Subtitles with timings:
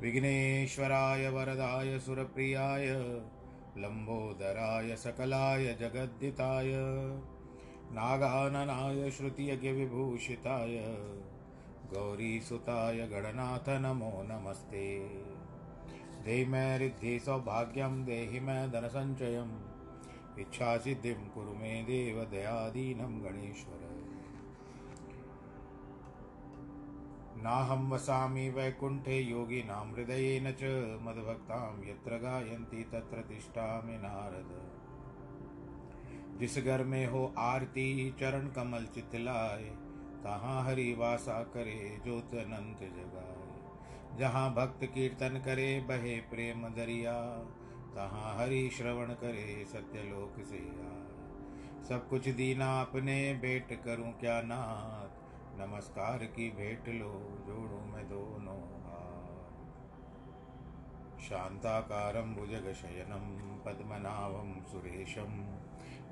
[0.00, 2.88] विघ्नेश्वराय वरदाय सुरप्रियाय
[3.78, 6.72] लम्बोदराय सकलाय जगद्दिताय,
[7.92, 10.76] नागाननाय श्रुतियज्ञविभूषिताय
[11.94, 14.98] गौरीसुताय गणनाथ नमो नमस्ते।
[16.24, 19.60] देहि मे रिद्धि सौभाग्यं, देहि मे धनसञ्चयम्,
[20.38, 23.95] इच्छासिद्धिं कुरु मे देव दयादीनं गणेश्वर।
[27.46, 30.64] नाहं वसामि वैकुण्ठे योगिनां हृदयेन च
[31.02, 34.76] मद्भक्तां यत्र गायन्ति तत्र तिष्ठामि नारद।
[36.38, 39.64] जिस घर में हो आरती, चरण कमल चितलाए,
[40.24, 43.36] तहाँ हरि वासा करे ज्योत अनंत जगाए।
[44.18, 47.38] जहाँ भक्त कीर्तन करे, बहे प्रेम दरिया,
[47.94, 51.06] तहाँ हरि श्रवण करे, सत्यलोक से आए।
[51.84, 55.25] सब कुछ दीना अपने भेंट करूँ क्या नाथ?
[55.58, 59.60] नमस्कार की भेंट लो, जोड़ू मैं दोनों हाथ।
[61.20, 65.58] शान्ताकारं भुजगशयनं, पद्मनाभं सुरेशं,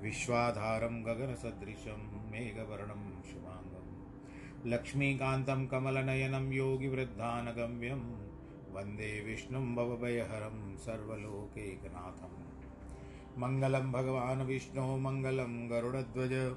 [0.03, 4.05] विश्वाधारं गगनसदृशं, मेघवर्णं शुभाङ्गं।
[4.71, 8.01] लक्ष्मीकान्तं कमलनयनं, योगिवृद्धानगम्यं,
[8.75, 12.45] वंदे विष्णुं भवभयहरं, सर्वलोकैकनाथं।
[13.39, 16.57] मङ्गलं भगवान् विष्णो, मङ्गलं गरुडध्वज।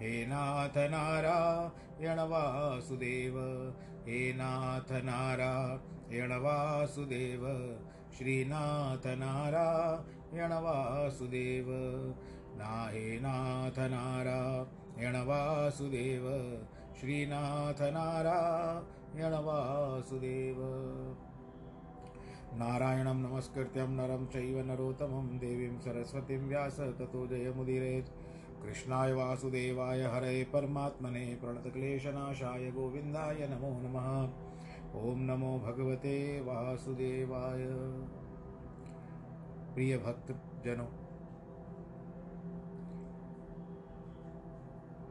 [0.00, 3.34] हे नाथ नारायण वासुदेव,
[4.06, 7.42] हे नाथ नारायण वासुदेव,
[8.18, 11.66] श्रीनाथ नारायण वासुदेव
[12.56, 16.24] ना हे नाथ नारायण वासुदेव,
[17.00, 20.56] श्रीनाथ नारायण वासुदेव।
[22.54, 28.10] नारायणं नमस्कृत्यं नरं चैव नरोत्तमं देवीं सरस्वतीं व्यास ततो जयमुदीरयेत्।
[28.62, 34.08] कृष्णाय वासुदेवाय हरे परमात्मने प्रणतक्लेशनाशाय गोविन्दाय नमो नमः।
[35.02, 37.66] ॐ नमो भगवते वासुदेवाय।
[39.74, 40.32] प्रिय भक्त
[40.64, 40.86] जनों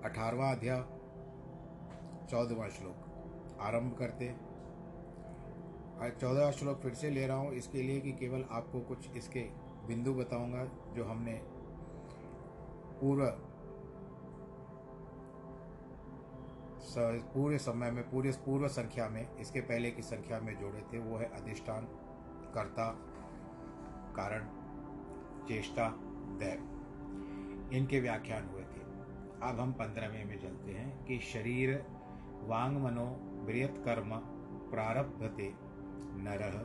[0.06, 0.84] अठारवा अध्याय,
[2.32, 4.34] चौदहवा श्लोक आरंभ करते
[6.12, 9.42] चौदह श्लोक फिर से ले रहा हूँ, इसके लिए कि केवल आपको कुछ इसके
[9.88, 10.64] बिंदु बताऊँगा
[10.96, 11.34] जो हमने
[13.02, 13.46] पूर्व
[17.34, 21.18] पूरे समय में, पूरे पूर्व संख्या में, इसके पहले की संख्या में जोड़े थे, वो
[21.18, 21.86] है अधिष्ठान,
[22.56, 22.92] कर्ता,
[24.16, 24.48] कारण,
[25.48, 25.90] चेष्टा,
[26.40, 26.76] दैव।
[27.74, 28.82] इनके व्याख्यान हुए थे।
[29.44, 31.86] अब हम पंद्रहवें में चलते हैं कि शरीर,
[32.44, 33.06] वांग मनो
[33.46, 34.16] बृहत कर्म,
[34.72, 35.54] प्रारब्धते
[36.16, 36.64] नरः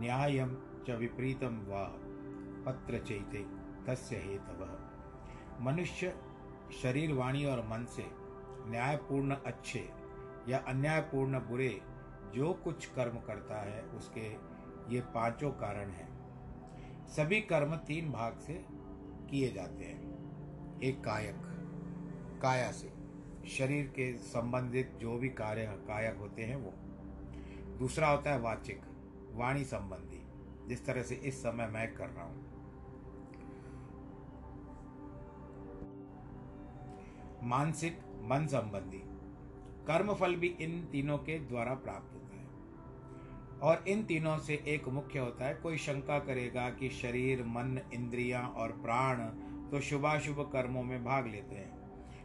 [0.00, 0.54] न्यायं
[0.86, 1.84] च विपरीतं वा
[2.66, 3.46] पत्र चैते,
[3.86, 4.89] तस्य हेतवः।
[5.60, 6.14] मनुष्य
[6.82, 8.04] शरीर, वाणी और मन से
[8.70, 9.88] न्यायपूर्ण अच्छे
[10.48, 11.80] या अन्यायपूर्ण बुरे
[12.34, 14.50] जो कुछ कर्म करता है, उसके
[14.94, 16.08] ये पाँचों कारण हैं।
[17.08, 18.64] सभी कर्म तीन भाग से
[19.30, 21.36] किए जाते हैं। एक कायक,
[22.42, 22.92] काया से,
[23.48, 26.72] शरीर के संबंधित जो भी कार्य, कायक होते हैं वो।
[27.78, 28.80] दूसरा होता है वाचिक,
[29.32, 30.26] वाणी संबंधी,
[30.68, 32.49] जिस तरह से इस समय मैं कर रहा हूँ।
[37.42, 39.02] मानसिक मन संबंधी
[39.86, 42.46] कर्मफल भी इन तीनों के द्वारा प्राप्त होता है।
[43.60, 48.48] और इन तीनों से एक मुख्य होता है, कोई शंका करेगा कि शरीर, मन, इंद्रियाँ
[48.48, 49.20] और प्राण
[49.70, 51.80] तो शुभाशुभ कर्मों में भाग लेते हैं।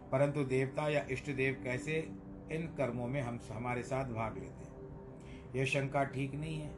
[0.10, 2.12] परंतु देवता या इष्ट देव कैसे
[2.52, 4.76] इन कर्मों में हम हमारे साथ भाग लेते हैं?
[5.56, 6.76] यह शंका ठीक नहीं है।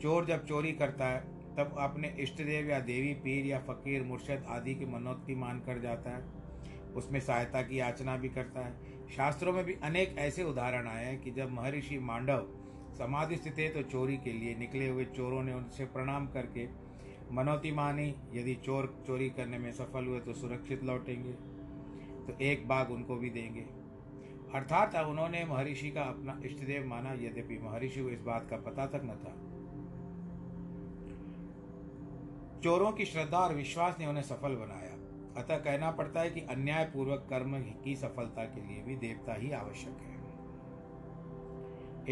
[0.00, 1.20] चोर जब चोरी करता है,
[1.56, 5.78] तब अपने इष्ट देव या देवी, पीर या फकीर, मुर्शद आदि की मनोक्ति मान कर
[5.78, 6.41] जाता है।
[6.96, 8.72] उसमें सहायता की याचना भी करता है।
[9.08, 12.46] शास्त्रों में भी अनेक ऐसे उदाहरण आए हैं कि जब महर्षि मांडव
[12.98, 16.66] समाधि स्थित थे तो चोरी के लिए निकले हुए चोरों ने उनसे प्रणाम करके,
[17.32, 21.32] मनोती मानी, यदि चोर चोरी करने में सफल हुए तो सुरक्षित लौटेंगे।
[22.26, 23.60] तो एक बाग उनको भी देंगे।
[24.54, 29.00] अर्थात उन्होंने महर्षि का अपना इष्टदेव माना, यद्यपि महर्षि को इस बात का पता तक
[29.04, 29.34] न था।
[32.60, 34.91] चोरों की श्रद्धा और विश्वास ने उन्हें सफल बनाया।
[35.36, 39.50] अतः कहना पड़ता है कि अन्याय पूर्वक कर्म की सफलता के लिए भी देवता ही
[39.52, 40.20] आवश्यक है।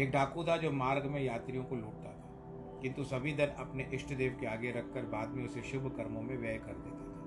[0.03, 4.13] एक डाकू था जो मार्ग में यात्रियों को लूटता था, किंतु सभी धन अपने इष्ट
[4.13, 7.17] देव के आगे रखकर बाद में उसे शुभ कर्मों में व्यय कर देता था।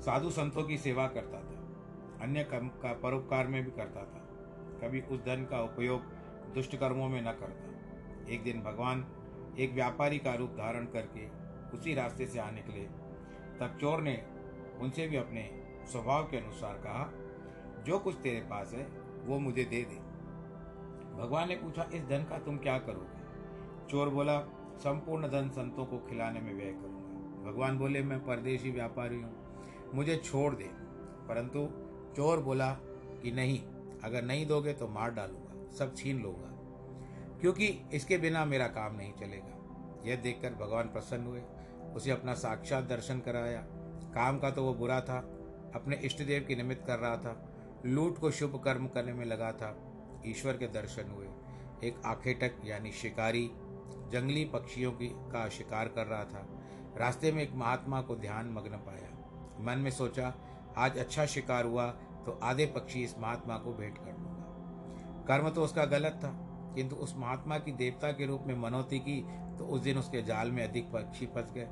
[0.00, 1.58] साधु संतों की सेवा करता था,
[2.22, 4.22] अन्य कर्म का परोपकार में भी करता था।
[4.82, 6.00] कभी उस धन का उपयोग
[6.54, 9.06] दुष्ट कर्मों में न करता। एक दिन भगवान
[9.58, 11.26] एक व्यापारी का रूप धारण करके
[11.76, 12.80] उसी रास्ते से आ निकले
[13.60, 14.12] तब चोर ने
[14.76, 15.48] उनसे भी अपने
[15.92, 17.10] स्वभाव के अनुसार कहा,
[17.84, 18.86] जो कुछ तेरे पास है,
[19.24, 20.04] वो मुझे दे दे।
[21.16, 23.86] भगवान ने पूछा, इस धन का तुम क्या करोगे?
[23.88, 24.38] चोर बोला,
[24.78, 30.16] संपूर्ण धन संतों को खिलाने में व्यय करूँगा। भगवान बोले, मैं परदेशी व्यापारी हूँ, मुझे
[30.16, 30.70] छोड़ दे।
[31.28, 31.68] परंतु
[32.16, 32.70] चोर बोला
[33.22, 33.60] कि नहीं,
[34.04, 36.50] अगर नहीं दोगे तो मार डालूँगा, सब छीन लूँगा,
[37.40, 39.52] क्योंकि इसके बिना मेरा काम नहीं चलेगा।
[40.06, 41.42] यह देखकर भगवान प्रसन्न हुए,
[41.94, 43.66] उसे अपना साक्षात दर्शन कराया।
[44.16, 45.18] काम का तो वो बुरा था,
[45.74, 49.50] अपने इष्ट देव की निमित्त कर रहा था, लूट को शुभ कर्म करने में लगा
[49.52, 49.76] था,
[50.26, 51.26] ईश्वर के दर्शन हुए।
[51.84, 53.50] एक आखेटक यानी शिकारी,
[54.12, 56.46] जंगली पक्षियों की का शिकार कर रहा था।
[56.98, 59.10] रास्ते में एक महात्मा को ध्यान मग्न पाया।
[59.64, 60.32] मन में सोचा,
[60.76, 61.86] आज अच्छा शिकार हुआ
[62.26, 66.30] तो आधे पक्षी इस महात्मा को भेंट कर दूँगा कर्म तो उसका गलत था,
[66.74, 69.20] किंतु उस महात्मा की देवता के रूप में मनोती की
[69.58, 71.68] तो उस दिन उसके जाल में अधिक पक्षी फंस गए।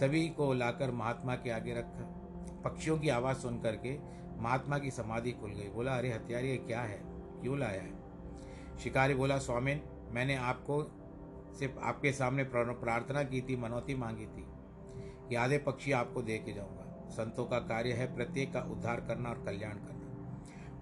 [0.00, 2.14] सभी को लाकर महात्मा के आगे रखा।
[2.64, 3.98] पक्षियों की आवाज़ सुन करके
[4.42, 7.00] महात्मा की समाधि खुल गई। बोला, अरे हथियार, ये क्या है?
[7.40, 7.98] क्यों लाया है?
[8.78, 10.82] शिकारी बोला, स्वामिन, मैंने आपको
[11.54, 14.46] सिर्फ़ आपके सामने प्रार्थना की थी, मनौती मांगी थी।
[15.28, 19.30] कि आधे पक्षी आपको दे के जाऊँगा। संतों का कार्य है प्रत्येक का उद्धार करना
[19.30, 19.98] और कल्याण करना।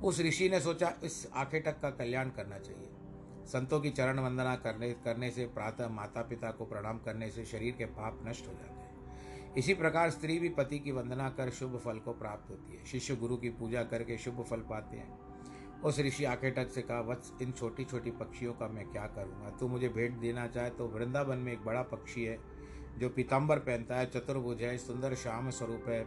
[0.05, 2.91] उस ऋषि ने सोचा, इस आखे तक का कल्याण करना चाहिए।
[3.45, 7.75] संतों की चरण वंदना करने करने से प्रातः माता पिता को प्रणाम करने से शरीर
[7.75, 8.86] के पाप नष्ट हो जाते हैं।
[9.58, 13.17] इसी प्रकार स्त्री भी पति की वंदना कर शुभ फल को प्राप्त होती है। शिष्य
[13.17, 15.19] गुरु की पूजा करके शुभ फल पाते हैं।
[15.82, 19.50] उस ऋषि आकेटक से कहा, वत्स, इन छोटी छोटी पक्षियों का मैं क्या करूँगा?
[19.50, 22.38] तू मुझे भेंट देना चाहे तो वृंदावन में एक बड़ा पक्षी है,
[22.99, 26.06] जो पीताम्बर पहनता है, चतुर्भुज है, सुंदर श्याम स्वरूप है,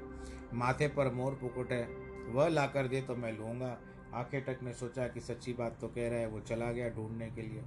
[0.54, 1.88] माथे पर मोर पुकुट है।
[2.30, 3.78] वह ला कर दे तो मैं लूँगा।
[4.14, 7.42] आखेटक ने सोचा कि सच्ची बात तो कह रहा है, वो चला गया ढूँढने के
[7.42, 7.64] लिए।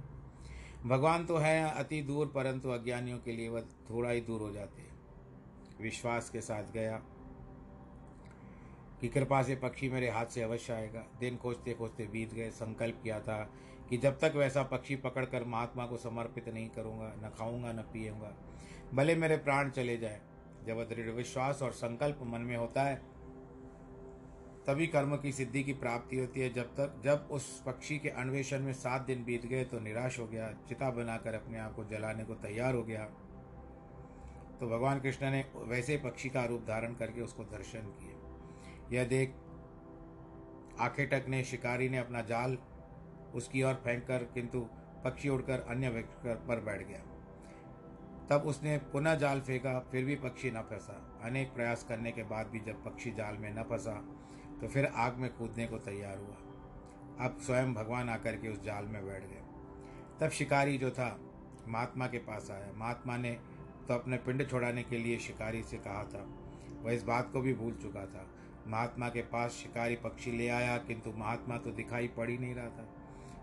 [0.85, 4.81] भगवान तो है अति दूर, परंतु अज्ञानियों के लिए वह थोड़ा ही दूर हो जाते
[4.81, 4.92] हैं।
[5.81, 6.97] विश्वास के साथ गया
[9.01, 12.99] कि कृपा से पक्षी मेरे हाथ से अवश्य आएगा। दिन खोजते खोजते बीत गए। संकल्प
[13.03, 13.53] किया था
[13.89, 18.35] कि जब तक वैसा पक्षी पकड़कर महात्मा को समर्पित नहीं करूँगा, न खाऊँगा, न पियूँगा
[18.93, 20.21] भले मेरे प्राण चले जाए।
[20.67, 22.95] जब दृढ़ विश्वास और संकल्प मन में होता है,
[24.67, 28.59] तभी कर्म की सिद्धि की प्राप्ति होती है। जब तक, जब उस पक्षी के अन्वेषण
[28.59, 32.23] में सात दिन बीत गए तो निराश हो गया। चिता बनाकर अपने आप को जलाने
[32.23, 33.11] को तैयार हो गया।
[34.59, 39.33] तो भगवान कृष्ण ने वैसे पक्षी का रूप धारण करके उसको दर्शन किए। यह देख
[40.79, 42.57] आखेटक ने, शिकारी ने अपना जाल
[43.35, 44.61] उसकी ओर फेंक कर किंतु
[45.03, 47.01] पक्षी उड़कर अन्य व्यक्ति पर बैठ गया।
[48.29, 52.47] तब उसने पुनः जाल फेंका, फिर भी पक्षी न फंसा। अनेक प्रयास करने के बाद
[52.47, 53.95] भी जब पक्षी जाल में न फंसा
[54.61, 58.85] तो फिर आग में कूदने को तैयार हुआ। अब स्वयं भगवान आकर के उस जाल
[58.85, 59.41] में बैठ गए।
[60.19, 61.19] तब शिकारी जो था,
[61.67, 63.31] महात्मा के पास आया। महात्मा ने
[63.87, 66.25] तो अपने पिंड छोड़ाने के लिए शिकारी से कहा था।
[66.83, 68.25] वह इस बात को भी भूल चुका था।
[68.67, 72.69] महात्मा के पास शिकारी पक्षी ले आया, किंतु महात्मा तो दिखाई पड़ ही नहीं रहा
[72.69, 72.87] था,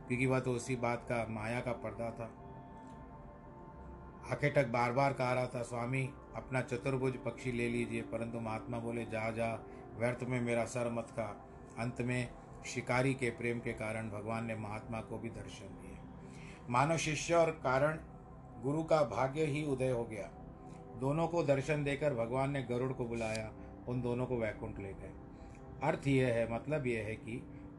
[0.09, 2.31] क्योंकि वह तो उसी बात का, माया का पर्दा था।
[4.33, 6.03] आखेटक बार बार कह रहा था, स्वामी,
[6.37, 9.53] अपना चतुर्भुज पक्षी ले लीजिए। परंतु महात्मा बोले, जा जा,
[9.99, 11.25] व्यर्थ में मेरा सर मत का
[11.79, 12.29] अंत में
[12.67, 15.99] शिकारी के प्रेम के कारण भगवान ने महात्मा को भी दर्शन दिए।
[16.71, 17.99] मानव शिष्य और कारण
[18.63, 20.31] गुरु का भाग्य ही उदय हो गया।
[21.01, 23.51] दोनों को दर्शन देकर भगवान ने गरुड़ को बुलाया,
[23.89, 25.13] उन दोनों को वैकुंठ ले गए।
[25.83, 27.37] अर्थ यह है मतलब यह है कि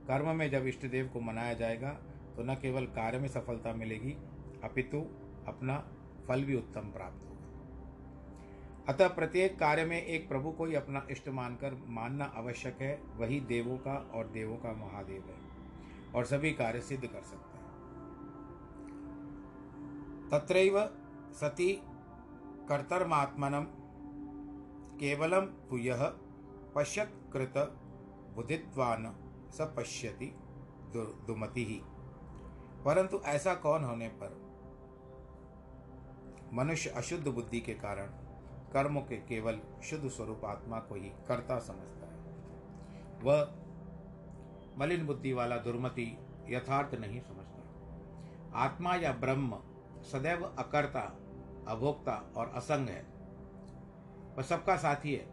[0.08, 1.90] कर्म में जब इष्ट देव को मनाया जाएगा
[2.36, 4.16] तो न केवल कार्य में सफलता मिलेगी,
[4.64, 5.00] अपितु
[5.48, 5.78] अपना
[6.28, 7.30] फल भी उत्तम प्राप्त होगा।
[8.88, 13.40] अतः प्रत्येक कार्य में एक प्रभु को ही अपना इष्ट मानकर मानना आवश्यक है, वही
[13.40, 15.38] देवों का और देवों का महादेव है,
[16.16, 17.51] और सभी कार्य सिद्ध कर सकते
[20.32, 20.76] तत्रैव
[21.34, 21.82] सती
[22.70, 23.66] कर्तर्मात्मनम
[25.00, 26.04] केवलम तु यह
[26.76, 27.54] पश्यत कृत
[28.36, 29.16] बुद्धित्वान
[29.52, 30.36] स पश्यति
[31.28, 31.82] दुमति। ही
[32.86, 34.38] परंतु ऐसा कौन होने पर?
[36.54, 38.08] मनुष्य अशुद्ध बुद्धि के कारण
[38.74, 42.20] कर्मों के केवल शुद्ध स्वरूप आत्मा को ही कर्ता समझता है।
[43.22, 43.42] वह
[44.78, 46.18] मलिन बुद्धि वाला दुर्मति
[46.50, 49.60] यथार्थ नहीं समझता। आत्मा या ब्रह्म
[50.04, 51.18] सदैव अकर्ता,
[51.68, 53.02] अभोक्ता और असंग है।
[54.38, 55.28] वह सबका साथी है,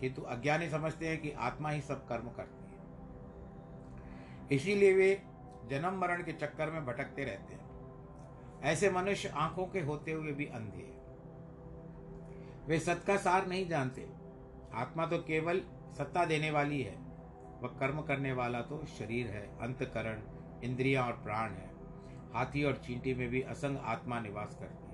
[0.00, 2.70] किंतु अज्ञानी समझते हैं कि आत्मा ही सब कर्म करती है।
[4.52, 5.22] इसीलिए वे
[5.70, 7.70] जन्म मरण के चक्कर में भटकते रहते हैं।
[8.62, 11.00] ऐसे मनुष्य आँखों के होते हुए भी अंधे हैं।
[12.66, 14.08] वे सत का सार नहीं जानते।
[14.74, 15.60] आत्मा तो केवल
[15.98, 16.96] सत्ता देने वाली है।
[17.60, 20.22] वह कर्म करने वाला तो शरीर है, अंतकरण,
[20.64, 21.69] इंद्रियाँ और प्राण है।
[22.34, 24.90] हाथी और चींटी में भी असंग आत्मा निवास करती है।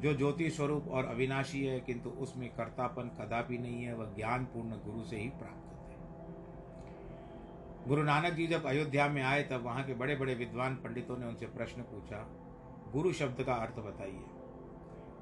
[0.00, 4.70] जो ज्योति स्वरूप और अविनाशी है, किंतु उसमें कर्तापन कदापि नहीं है, वह ज्ञान पूर्ण
[4.70, 6.00] गुरु से ही प्राप्त होता है।
[7.88, 11.26] गुरु नानक जी जब अयोध्या में आए, तब वहाँ के बड़े बड़े विद्वान पंडितों ने
[11.26, 12.26] उनसे प्रश्न पूछा,
[12.92, 14.24] गुरु शब्द का अर्थ बताइए।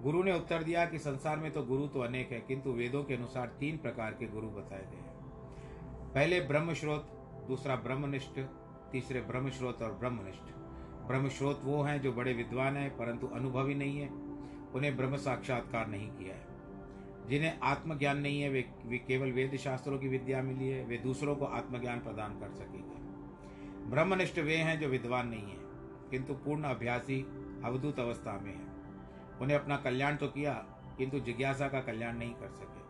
[0.03, 3.15] गुरु ने उत्तर दिया कि संसार में तो गुरु तो अनेक है, किंतु वेदों के
[3.15, 5.19] अनुसार तीन प्रकार के गुरु बताए गए हैं।
[6.15, 7.11] पहले ब्रह्मश्रोत,
[7.49, 8.41] दूसरा ब्रह्मनिष्ठ,
[8.93, 10.60] तीसरे ब्रह्मश्रोत और ब्रह्मनिष्ठ।
[11.07, 14.09] ब्रह्मश्रोत वो हैं जो बड़े विद्वान हैं, परंतु अनुभवी नहीं है।
[14.75, 16.51] उन्हें ब्रह्म साक्षात्कार नहीं किया है।
[17.29, 21.37] जिन्हें आत्मज्ञान नहीं है, वे वे केवल वेद शास्त्रों की विद्या मिली है, वे दूसरों
[21.37, 23.01] को आत्मज्ञान प्रदान कर सकेंगे।
[23.91, 25.57] ब्रह्मनिष्ठ वे हैं जो विद्वान नहीं है,
[26.11, 27.21] किंतु पूर्ण अभ्यासी
[27.65, 28.71] अवधूत अवस्था में है।
[29.41, 30.53] उन्हें अपना कल्याण तो किया,
[30.99, 32.81] किंतु जिज्ञासा का कल्याण नहीं कर सके।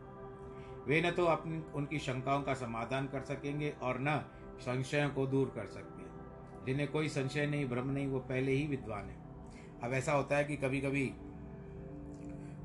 [0.86, 4.24] वे न तो अपनी, उनकी शंकाओं का समाधान कर सकेंगे और न
[4.60, 5.99] संशयों को दूर कर सकते
[6.66, 9.16] जिन्हें कोई संशय नहीं भ्रम नहीं वो पहले ही विद्वान है।
[9.82, 11.12] अब ऐसा होता है कि कभी कभी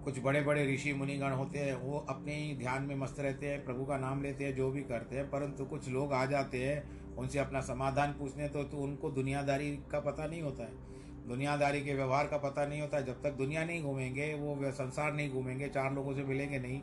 [0.03, 3.63] कुछ बड़े बड़े ऋषि मुनिगण होते हैं वो अपने ही ध्यान में मस्त रहते हैं
[3.65, 7.15] प्रभु का नाम लेते हैं जो भी करते हैं परंतु कुछ लोग आ जाते हैं
[7.15, 11.93] उनसे अपना समाधान पूछने तो, तो उनको दुनियादारी का पता नहीं होता है। दुनियादारी के
[11.93, 15.69] व्यवहार का पता नहीं होता है। जब तक दुनिया नहीं घूमेंगे वो संसार नहीं घूमेंगे
[15.69, 16.81] चार लोगों से मिलेंगे नहीं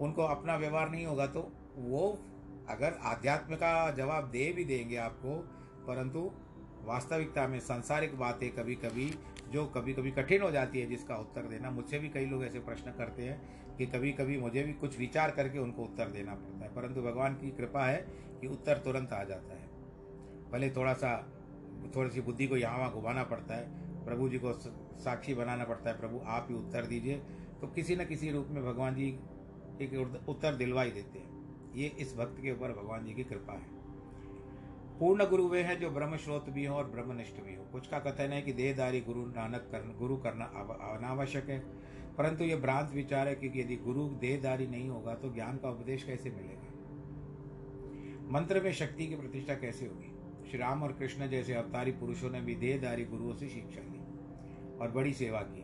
[0.00, 1.40] उनको अपना व्यवहार नहीं होगा तो
[1.76, 2.18] वो
[2.68, 5.36] अगर आध्यात्म का जवाब दे भी देंगे आपको
[5.86, 6.30] परंतु
[6.84, 9.12] वास्तविकता में सांसारिक बातें कभी कभी
[9.52, 12.60] जो कभी कभी कठिन हो जाती है, जिसका उत्तर देना, मुझसे भी कई लोग ऐसे
[12.60, 16.64] प्रश्न करते हैं कि कभी कभी मुझे भी कुछ विचार करके उनको उत्तर देना पड़ता
[16.64, 17.96] है। परंतु भगवान की कृपा है
[18.40, 19.68] कि उत्तर तुरंत आ जाता है।
[20.52, 21.16] भले थोड़ा सा
[21.96, 24.52] थोड़ी सी बुद्धि को यहाँ वहाँ घुमाना पड़ता है, प्रभु जी को
[24.98, 27.18] साक्षी बनाना पड़ता है, प्रभु आप ही उत्तर दीजिए
[27.60, 29.08] तो किसी न किसी रूप में भगवान जी
[29.80, 33.52] एक उत्तर दिलवा ही देते हैं। ये इस भक्त के ऊपर भगवान जी की कृपा
[33.52, 33.79] है।
[35.00, 37.98] पूर्ण गुरु वे हैं जो ब्रह्म स्रोत भी हो और ब्रह्मनिष्ठ भी हो। कुछ का
[37.98, 40.44] कथन है कि देहदारी गुरु नानक कर गुरु करना
[40.96, 41.58] अनावश्यक है।
[42.18, 46.04] परंतु ये भ्रांत विचार है क्योंकि यदि गुरु देहदारी नहीं होगा तो ज्ञान का उपदेश
[46.04, 46.68] कैसे मिलेगा?
[48.30, 50.12] मंत्र में शक्ति की प्रतिष्ठा कैसे होगी?
[50.50, 54.00] श्री राम और कृष्ण जैसे अवतारी पुरुषों ने भी देहदारी गुरुओं से शिक्षा ली
[54.78, 55.62] और बड़ी सेवा की।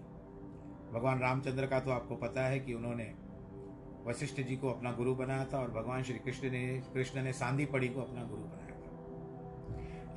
[0.93, 3.13] भगवान रामचंद्र का तो आपको पता है कि उन्होंने
[4.07, 7.67] वशिष्ठ जी को अपना गुरु बनाया था और भगवान श्री कृष्ण ने कृष्ण ने सांदी
[7.67, 8.66] पड़ी को अपना गुरु बनाया।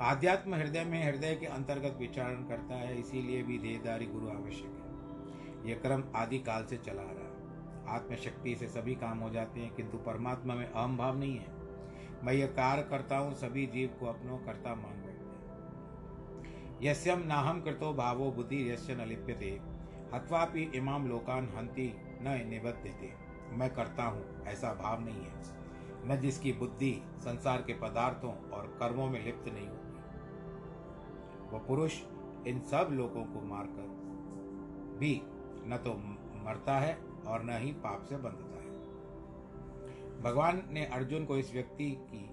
[0.00, 5.70] आध्यात्म हृदय में हृदय के अंतर्गत विचारण करता है, इसीलिए भी देहदारी गुरु आवश्यक है।
[5.70, 7.30] यह क्रम आदि काल से चला आ रहा है।
[7.88, 11.46] आत्मशक्ति से सभी काम हो जाते हैं, किंतु परमात्मा में अहम भाव नहीं है।
[12.24, 17.60] मैं यह कार्य करता हूँ, सभी जीव को अपनो कर्ता मान बैठते हैं। यस्यम नाहम
[17.60, 19.60] कृतो भावो बुद्धि यश्य न लिप्यते।
[20.14, 21.92] हत्वापि इमाम लोकान हंति
[22.22, 23.12] न निबद्धते
[23.52, 25.60] मैं करता हूँ, ऐसा भाव नहीं है।
[26.04, 29.79] न जिसकी बुद्धि संसार के पदार्थों और कर्मों में लिप्त नहीं होती।
[31.52, 32.00] वह पुरुष
[32.46, 33.88] इन सब लोगों को मारकर
[34.98, 35.20] भी
[35.66, 35.94] न तो
[36.44, 38.68] मरता है और न ही पाप से बंधता है।
[40.22, 42.26] भगवान ने अर्जुन को इस व्यक्ति की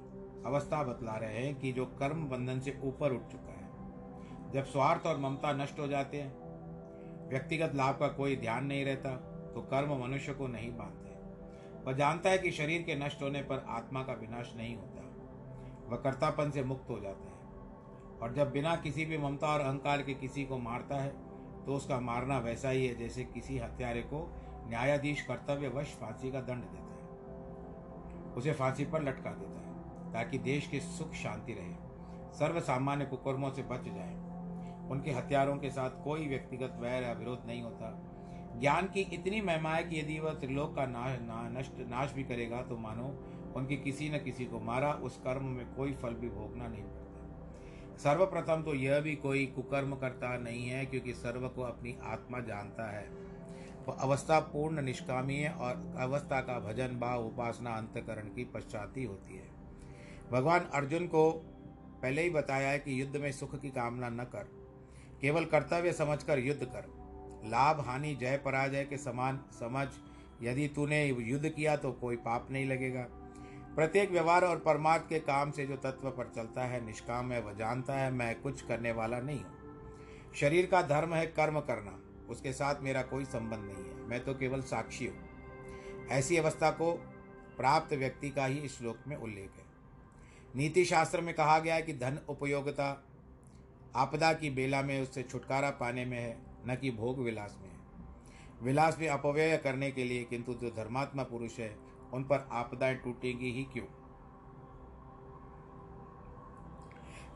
[0.45, 5.05] अवस्था बतला रहे हैं कि जो कर्म बंधन से ऊपर उठ चुका है, जब स्वार्थ
[5.05, 9.15] और ममता नष्ट हो जाते हैं, व्यक्तिगत लाभ का कोई ध्यान नहीं रहता
[9.53, 11.15] तो कर्म मनुष्य को नहीं बांधते।
[11.85, 15.01] वह जानता है कि शरीर के नष्ट होने पर आत्मा का विनाश नहीं होता,
[15.89, 17.36] वह कर्तापन से मुक्त हो जाता है।
[18.21, 21.09] और जब बिना किसी भी ममता और अहंकार के किसी को मारता है
[21.65, 24.19] तो उसका मारना वैसा ही है जैसे किसी हत्यारे को
[24.67, 30.67] न्यायाधीश कर्तव्यवश फांसी का दंड देता है। उसे फांसी पर लटका देता है ताकि देश
[30.67, 31.73] की सुख शांति रहे।
[32.33, 34.13] सर्व सामान्य कुकर्मों से बच जाए।
[34.91, 37.91] उनके हथियारों के साथ कोई व्यक्तिगत वैर या विरोध नहीं होता।
[38.59, 42.23] ज्ञान की इतनी महिमा है कि यदि वह त्रिलोक का नाश ना, नष्ट नाश भी
[42.23, 43.07] करेगा तो मानो
[43.55, 47.06] उनकी किसी न किसी को मारा उस कर्म में कोई फल भी भोगना नहीं पड़ता।
[47.97, 52.89] सर्वप्रथम तो यह भी कोई कुकर्म करता नहीं है, क्योंकि सर्व को अपनी आत्मा जानता
[52.91, 53.07] है।
[53.87, 59.35] वह अवस्था पूर्ण निष्कामी है और अवस्था का भजन, भाव, उपासना, अंतकरण की पश्चाती होती
[59.35, 59.45] है।
[60.31, 61.29] भगवान अर्जुन को
[62.01, 64.49] पहले ही बताया है कि युद्ध में सुख की कामना न कर,
[65.21, 66.85] केवल कर्तव्य समझकर युद्ध कर।
[67.45, 69.87] लाभ, हानि, जय, पराजय के समान समझ,
[70.41, 73.05] यदि तूने युद्ध किया तो कोई पाप नहीं लगेगा।
[73.77, 77.53] प्रत्येक व्यवहार और परमार्थ के काम से जो तत्व पर चलता है, निष्काम है, वह
[77.53, 82.53] जानता है, मैं कुछ करने वाला नहीं हूँ। शरीर का धर्म है कर्म करना, उसके
[82.53, 86.91] साथ मेरा कोई संबंध नहीं है, मैं तो केवल साक्षी हूँ। ऐसी अवस्था को
[87.57, 89.65] प्राप्त व्यक्ति का ही इस श्लोक में उल्लेख है।
[90.55, 93.03] नीति शास्त्र में कहा गया है कि धन उपयोगिता,
[93.95, 97.75] आपदा की बेला में उससे छुटकारा पाने में है, न कि भोग विलास में है।
[98.63, 103.51] विलास में अपव्यय करने के लिए, किंतु जो धर्मात्मा पुरुष है उन पर आपदाएँ टूटेंगी
[103.51, 103.85] ही क्यों?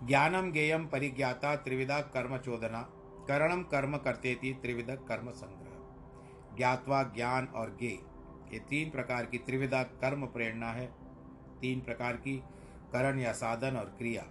[0.08, 2.82] ज्ञानम गेयम परिज्ञाता त्रिविधा कर्म चोदना,
[3.28, 8.00] करणम कर्म करते थी त्रिविध कर्म संग्रह। ज्ञातवा ज्ञान और गे
[8.54, 10.88] ये तीन प्रकार की त्रिविधा कर्म प्रेरणा है।
[11.62, 12.44] तीन प्रकार की
[12.92, 14.24] करण या साधन और क्रिया।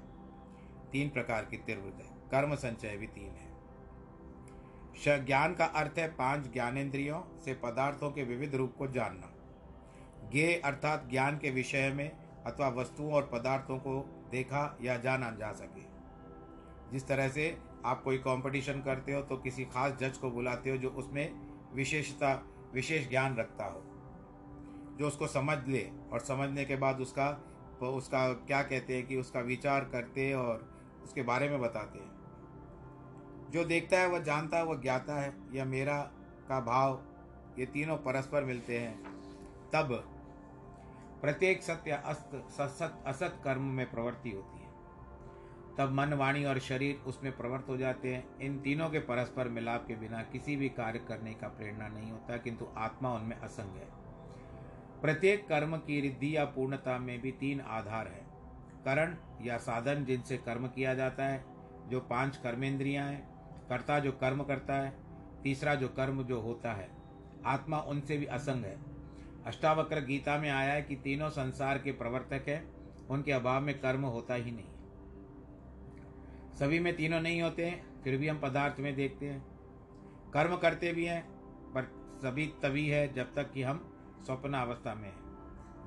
[0.92, 1.99] तीन प्रकार की त्रिविध
[2.30, 3.50] कर्म संचय भी तीन है।
[5.26, 9.29] ज्ञान का अर्थ है पाँच ज्ञानेन्द्रियों से पदार्थों के विविध रूप को जानना।
[10.30, 12.10] गे अर्थात ज्ञान के विषय में
[12.46, 15.82] अथवा वस्तुओं और पदार्थों को देखा या जाना जा सके।
[16.92, 20.76] जिस तरह से आप कोई कंपटीशन करते हो तो किसी खास जज को बुलाते हो,
[20.76, 21.32] जो उसमें
[21.75, 22.34] विशेषता,
[22.75, 23.82] विशेष ज्ञान रखता हो।
[24.99, 27.28] जो उसको समझ ले और समझने के बाद उसका
[27.82, 30.68] उसका क्या कहते हैं कि उसका विचार करते और
[31.04, 35.64] उसके बारे में बताते हैं। जो देखता है, वह जानता है, वह ज्ञाता है, या
[35.64, 36.00] मेरा
[36.49, 37.00] का भाव,
[37.58, 38.99] ये तीनों परस्पर मिलते हैं,
[39.72, 40.19] तब
[41.20, 44.70] प्रत्येक सत्य अस्त सत असत कर्म में प्रवृत्ति होती है।
[45.78, 49.86] तब मन, वाणी और शरीर उसमें प्रवृत्त हो जाते हैं। इन तीनों के परस्पर मिलाप
[49.86, 53.88] के बिना किसी भी कार्य करने का प्रेरणा नहीं होता, किंतु आत्मा उनमें असंग है।
[55.02, 58.26] प्रत्येक कर्म की रिद्धि या पूर्णता में भी तीन आधार है।
[58.84, 61.44] करण या साधन जिनसे कर्म किया जाता है,
[61.88, 63.28] जो पाँच कर्मेंद्रियाँ हैं,
[63.68, 64.92] कर्ता जो कर्म करता है,
[65.42, 66.90] तीसरा जो कर्म जो होता है।
[67.46, 68.89] आत्मा उनसे भी असंग है।
[69.47, 74.04] अष्टावक्र गीता में आया है कि तीनों संसार के प्रवर्तक हैं। उनके अभाव में कर्म
[74.04, 74.67] होता ही नहीं।
[76.54, 79.47] सभी में तीनों नहीं होते हैं, फिर भी हम पदार्थ में देखते हैं।
[80.34, 81.30] कर्म करते भी हैं,
[81.73, 81.82] पर
[82.23, 85.21] सभी तभी है जब तक कि हम स्वप्न अवस्था में हैं।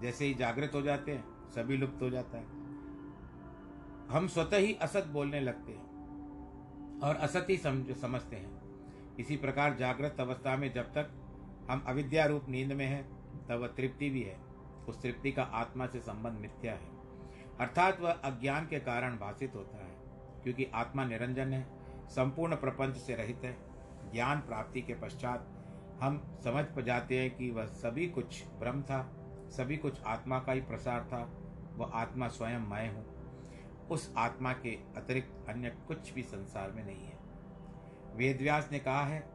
[0.01, 2.43] जैसे ही जागृत हो जाते हैं, सभी लुप्त हो जाता है।
[4.09, 5.93] हम स्वतः ही असत बोलने लगते हैं
[6.99, 8.61] और असत ही समझ समझते हैं।
[9.19, 11.11] इसी प्रकार जागृत अवस्था में जब तक
[11.69, 13.12] हम अविद्या रूप नींद में हैं
[13.49, 14.37] तब वह तृप्ति भी है।
[14.89, 16.91] उस तृप्ति का आत्मा से संबंध मिथ्या है।
[17.59, 19.95] अर्थात वह अज्ञान के कारण भाषित होता है,
[20.43, 21.67] क्योंकि आत्मा निरंजन है,
[22.09, 23.57] संपूर्ण प्रपंच से रहित है।
[24.11, 25.47] ज्ञान प्राप्ति के पश्चात
[26.01, 29.15] हम समझ जाते हैं कि वह सभी कुछ भ्रम था,
[29.49, 31.39] सभी कुछ आत्मा का ही प्रसार था,
[31.75, 33.05] वह आत्मा स्वयं मैं हूँ।
[33.87, 37.17] उस आत्मा के अतिरिक्त अन्य कुछ भी संसार में नहीं है।
[38.15, 39.32] वेदव्यास ने कहा है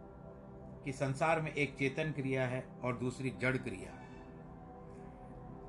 [0.88, 3.90] कि संसार में एक चेतन क्रिया है और दूसरी जड़ क्रिया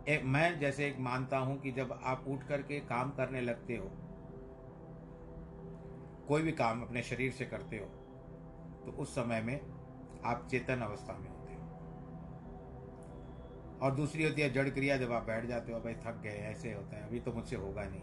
[0.08, 3.90] एक मैं जैसे एक मानता हूँ कि जब आप उठ करके काम करने लगते हो,
[6.28, 7.86] कोई भी काम अपने शरीर से करते हो
[8.86, 9.60] तो उस समय में
[10.26, 11.60] आप चेतन अवस्था में होते हो।
[13.82, 16.74] और दूसरी होती है जड़ क्रिया, जब आप बैठ जाते हो, भाई थक गए, ऐसे
[16.74, 18.02] होता है, अभी तो मुझसे होगा नहीं।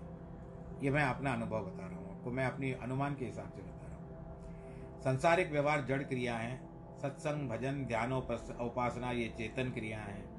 [0.82, 3.86] ये मैं अपना अनुभव बता रहा हूँ आपको, मैं अपनी अनुमान के हिसाब से बता
[3.86, 6.65] रहा हूँ। संसारिक व्यवहार जड़ क्रिया है
[7.02, 10.36] सत्संग, भजन, ध्यान उपासना ये चेतन क्रिया हैं।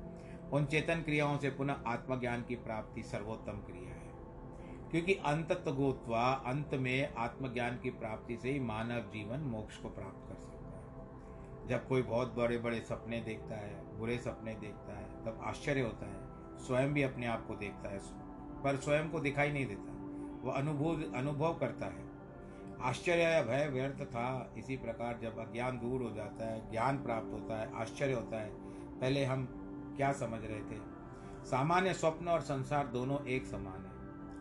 [0.49, 4.07] उन चेतन क्रियाओं से पुनः आत्मज्ञान की प्राप्ति सर्वोत्तम क्रिया है।
[4.91, 10.29] क्योंकि अंत गोत्वा अंत में आत्मज्ञान की प्राप्ति से ही मानव जीवन मोक्ष को प्राप्त
[10.29, 15.25] कर सकता है। जब कोई बहुत बड़े बड़े सपने देखता है, बुरे सपने देखता है,
[15.25, 16.27] तब आश्चर्य होता है,
[16.65, 17.99] स्वयं भी अपने आप को देखता है।
[18.63, 19.93] पर स्वयं को दिखाई नहीं देता।
[20.47, 22.06] वह अनुभव अनुभव करता है।
[22.81, 27.33] आश्चर्य या भय, व्यर्थ था। इसी प्रकार जब अज्ञान दूर हो जाता है, ज्ञान प्राप्त
[27.33, 28.49] होता है, आश्चर्य होता है,
[28.99, 29.45] पहले हम
[29.97, 30.81] क्या समझ रहे थे?
[31.45, 33.97] सामान्य स्वप्न और संसार दोनों एक समान है।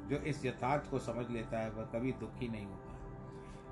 [0.09, 2.96] जो इस यथार्थ को समझ लेता है, वह कभी दुखी नहीं होता।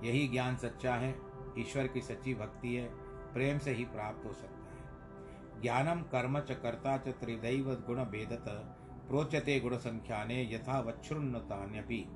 [0.05, 1.19] यही ज्ञान सच्चा है,
[1.59, 2.89] ईश्वर की सच्ची भक्ति है,
[3.33, 4.65] प्रेम से ही प्राप्त हो सकता है।
[5.63, 8.45] ज्ञानम कर्म च कर्ता च त्रिदैव गुण भेदत
[9.09, 12.07] प्रोचते गुण संख्या ने यथा वच्छृन्नतान्यपि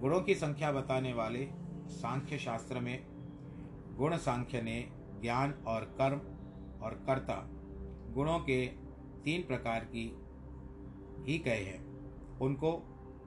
[0.00, 1.50] गुणों की संख्या बताने वाले
[1.90, 3.04] सांख्य शास्त्र में
[3.96, 6.18] गुण सांख्य ने ज्ञान और कर्म
[6.84, 7.48] और कर्ता
[8.12, 8.66] गुणों के
[9.24, 10.04] तीन प्रकार की
[11.24, 12.72] ही कहे हैं। उनको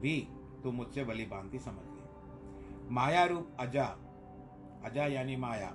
[0.02, 0.28] भी
[0.64, 3.86] तुम मुझसे बलि बांधती समझ ले। माया रूप अजा
[4.86, 5.72] अजा यानी माया,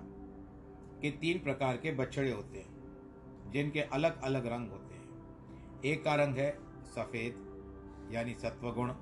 [1.03, 6.15] के तीन प्रकार के बछड़े होते हैं, जिनके अलग अलग रंग होते हैं। एक का
[6.15, 8.93] रंग है सफ़ेद, यानी सत्वगुण।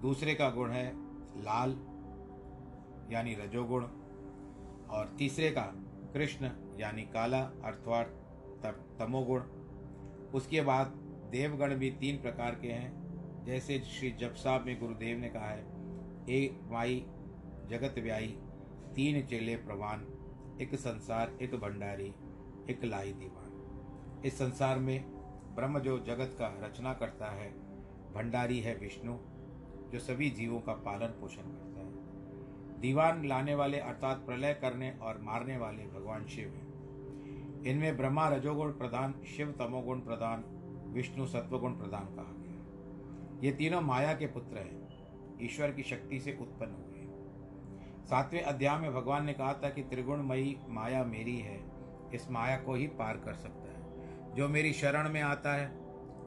[0.00, 0.92] दूसरे का गुण है
[1.42, 1.70] लाल
[3.10, 3.84] यानी रजोगुण,
[4.90, 5.62] और तीसरे का
[6.14, 9.42] कृष्ण यानी काला अर्थात तमोगुण।
[10.34, 10.86] उसके बाद
[11.30, 15.64] देवगण भी तीन प्रकार के हैं। जैसे श्री जप साहब में गुरुदेव ने कहा है
[16.28, 17.06] एक माई
[17.68, 18.38] जगत व्याई,
[18.94, 20.06] तीन चेले प्रवान,
[20.60, 22.14] एक संसार, एक भंडारी,
[22.70, 25.04] एक लाई दीवान। इस संसार में
[25.54, 27.50] ब्रह्म जो जगत का रचना करता है,
[28.12, 29.16] भंडारी है विष्णु,
[29.90, 31.67] जो सभी जीवों का पालन पोषण करता है।
[32.80, 38.72] दीवान लाने वाले अर्थात प्रलय करने और मारने वाले भगवान शिव हैं। इनमें ब्रह्मा रजोगुण
[38.72, 40.44] प्रधान शिव तमोगुण प्रधान
[40.94, 44.88] विष्णु सत्वगुण प्रधान कहा गया ये तीनों माया के पुत्र हैं
[45.42, 46.86] ईश्वर की शक्ति से उत्पन्न हुए
[48.06, 51.60] सातवें अध्याय में भगवान ने कहा था कि त्रिगुणमयी माया मेरी है
[52.14, 55.66] इस माया को ही पार कर सकता है। जो मेरी शरण में आता है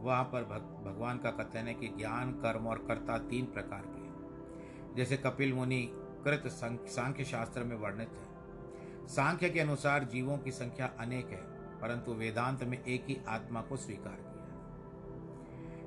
[0.01, 4.95] वहाँ पर भग, भगवान का कथन है कि ज्ञान कर्म और कर्ता तीन प्रकार के
[4.95, 5.81] जैसे कपिल मुनि
[6.25, 11.41] कृत सांख्य शास्त्र में वर्णित है। सांख्य के अनुसार जीवों की संख्या अनेक है,
[11.81, 14.29] परंतु वेदांत में एक ही आत्मा को स्वीकार किया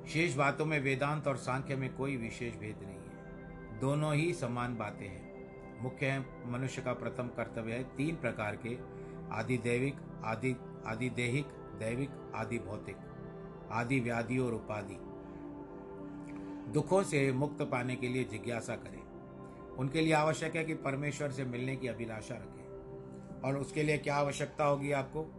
[0.05, 4.75] शेष बातों में वेदांत और सांख्य में कोई विशेष भेद नहीं है। दोनों ही समान
[4.77, 8.77] बातें हैं। मुख्य है, मनुष्य का प्रथम कर्तव्य है तीन प्रकार के
[9.31, 10.55] आदि दैविक आदि
[10.87, 11.45] आदि देहिक
[11.79, 12.97] दैविक आदि भौतिक
[13.71, 14.97] आदि व्याधि और उपाधि।
[16.71, 19.01] दुखों से मुक्त पाने के लिए जिज्ञासा करें।
[19.77, 22.65] उनके लिए आवश्यक है कि परमेश्वर से मिलने की अभिलाषा रखें।
[23.41, 25.31] और उसके लिए क्या आवश्यकता होगी आपको?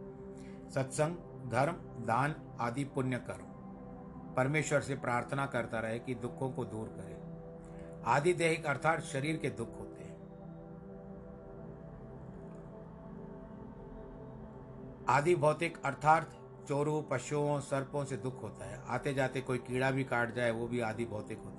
[0.73, 1.15] सत्संग,
[1.51, 1.73] धर्म,
[2.05, 3.47] दान आदि पुण्य कर्म।
[4.33, 7.17] परमेश्वर से प्रार्थना करता रहे कि दुखों को दूर करे।
[8.05, 10.17] आदि देहिक अर्थात शरीर के दुख होते हैं।
[15.09, 16.29] आदि भौतिक अर्थात
[16.67, 20.67] चोरों, पशुओं, सर्पों से दुख होता है। आते जाते कोई कीड़ा भी काट जाए, वो
[20.67, 21.56] भी आदि भौतिक होता है।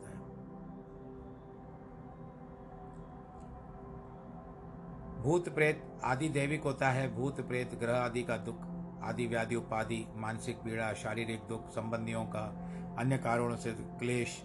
[5.28, 8.60] भूत प्रेत आदि दैविक होता है। भूत प्रेत, ग्रह आदि का दुख,
[9.02, 12.44] आदि व्याधि, उपाधि, मानसिक पीड़ा, शारीरिक दुख, संबंधियों का,
[12.98, 14.42] अन्य कारणों से क्लेश।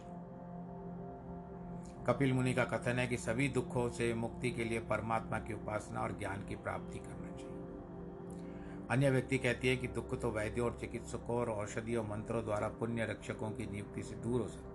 [2.07, 6.01] कपिल मुनि का कथन है कि सभी दुखों से मुक्ति के लिए परमात्मा की उपासना
[6.01, 10.77] और ज्ञान की प्राप्ति करना चाहिए। अन्य व्यक्ति कहती है कि दुख तो वैद्यों और
[10.79, 14.69] चिकित्सकों और औषधियों, मंत्रों द्वारा पुण्य रक्षकों की नियुक्ति से दूर हो सकता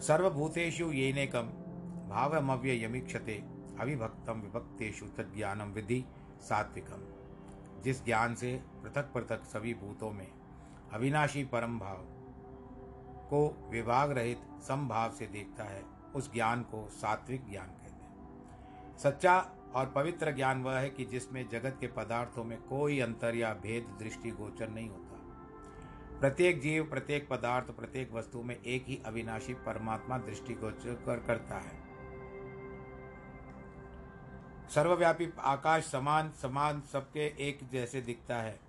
[0.00, 1.50] सर्वभूतेषु ये नेकम
[2.10, 3.44] भावमव्य यमीक्षते
[3.80, 6.04] अविभक्तम विभक्तेषु तज्ञानम विधि
[6.40, 7.20] सात्विकम।
[7.82, 10.28] जिस ज्ञान से पृथक पृथक सभी भूतों में
[10.92, 11.96] अविनाशी परम भाव
[13.30, 19.38] को विभाग रहित समभाव से देखता है, उस ज्ञान को सात्विक ज्ञान कहते हैं। सच्चा
[19.74, 23.96] और पवित्र ज्ञान वह है कि जिसमें जगत के पदार्थों में कोई अंतर या भेद
[23.98, 25.16] दृष्टि गोचर नहीं होता।
[26.20, 31.89] प्रत्येक जीव, प्रत्येक पदार्थ, प्रत्येक वस्तु में एक ही अविनाशी परमात्मा दृष्टि गोचर करता है।
[34.74, 38.60] सर्वव्यापी आकाश समान समान, सबके एक जैसे दिखता है।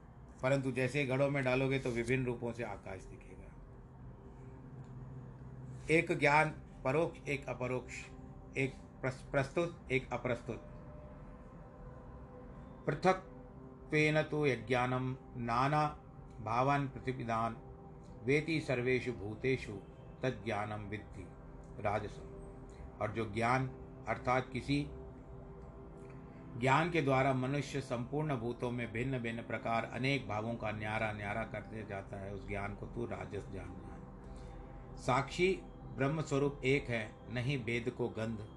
[0.44, 3.50] परंतु जैसे घड़ों में डालोगे तो विभिन्न रूपों से आकाश दिखेगा।
[5.90, 6.50] एक ज्ञान
[6.84, 7.94] परोक्ष, एक अपरोक्ष,
[8.58, 8.74] एक
[9.32, 10.62] प्रस्तुत, एक अप्रस्तुत।
[12.88, 13.14] पृथक
[13.92, 15.86] तेन तो यज्ञानम नाना
[16.42, 17.58] भावान प्रतिपिदान,
[18.24, 19.74] वेति सर्वेषु भूतेषु
[20.24, 21.28] तज्ञानम विद्धि
[21.82, 23.68] राजसम और जो ज्ञान
[24.08, 24.88] अर्थात किसी
[26.58, 31.44] ज्ञान के द्वारा मनुष्य संपूर्ण भूतों में भिन्न भिन्न प्रकार अनेक भावों का न्यारा न्यारा
[31.44, 34.02] करते जाता है, उस ज्ञान को तू राजस जानना है।
[34.98, 35.62] साक्षी
[35.98, 38.48] ब्रह्म स्वरूप एक है, नहीं वेद को गंध।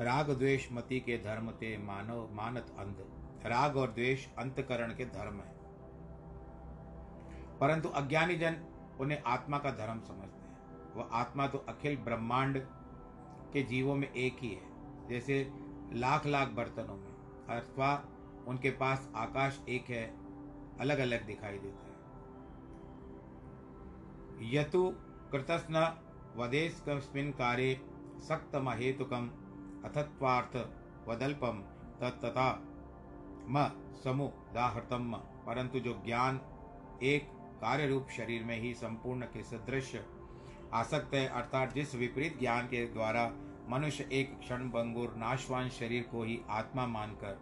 [0.00, 2.96] राग द्वेष मति के धर्म ते मानव मानत अंध।
[3.46, 5.58] राग और द्वेष अंतकरण के धर्म है।
[7.58, 8.56] परंतु अज्ञानी जन
[9.00, 10.58] उन्हें आत्मा का धर्म समझते हैं।
[10.94, 12.66] वह आत्मा तो अखिल ब्रह्मांड
[13.52, 14.62] के जीवों में एक ही है,
[15.08, 15.52] जैसे
[15.92, 17.07] लाख लाख बर्तनों में।
[17.50, 17.90] अथवा
[18.48, 20.04] उनके पास आकाश एक है
[20.80, 21.96] अलग अलग दिखाई देता है।
[24.54, 24.82] यतु
[25.32, 25.76] कृतस्न
[26.36, 27.74] वदेश कस्मिन कार्य
[28.18, 29.24] सक्त महेतुकम
[29.84, 30.56] अथत्वार्थ
[31.08, 31.62] वदल्पम
[32.00, 32.50] तत्तथा।
[33.48, 33.68] म
[34.04, 35.12] समुदाहृतम
[35.46, 36.40] परंतु जो ज्ञान
[37.02, 37.28] एक
[37.60, 39.92] कार्य रूप शरीर में ही संपूर्ण के सदृश
[40.72, 43.24] आसक्त है, अर्थात जिस विपरीत ज्ञान के द्वारा
[43.68, 47.40] मनुष्य एक क्षण भंगुर नाशवान शरीर को ही आत्मा मानकर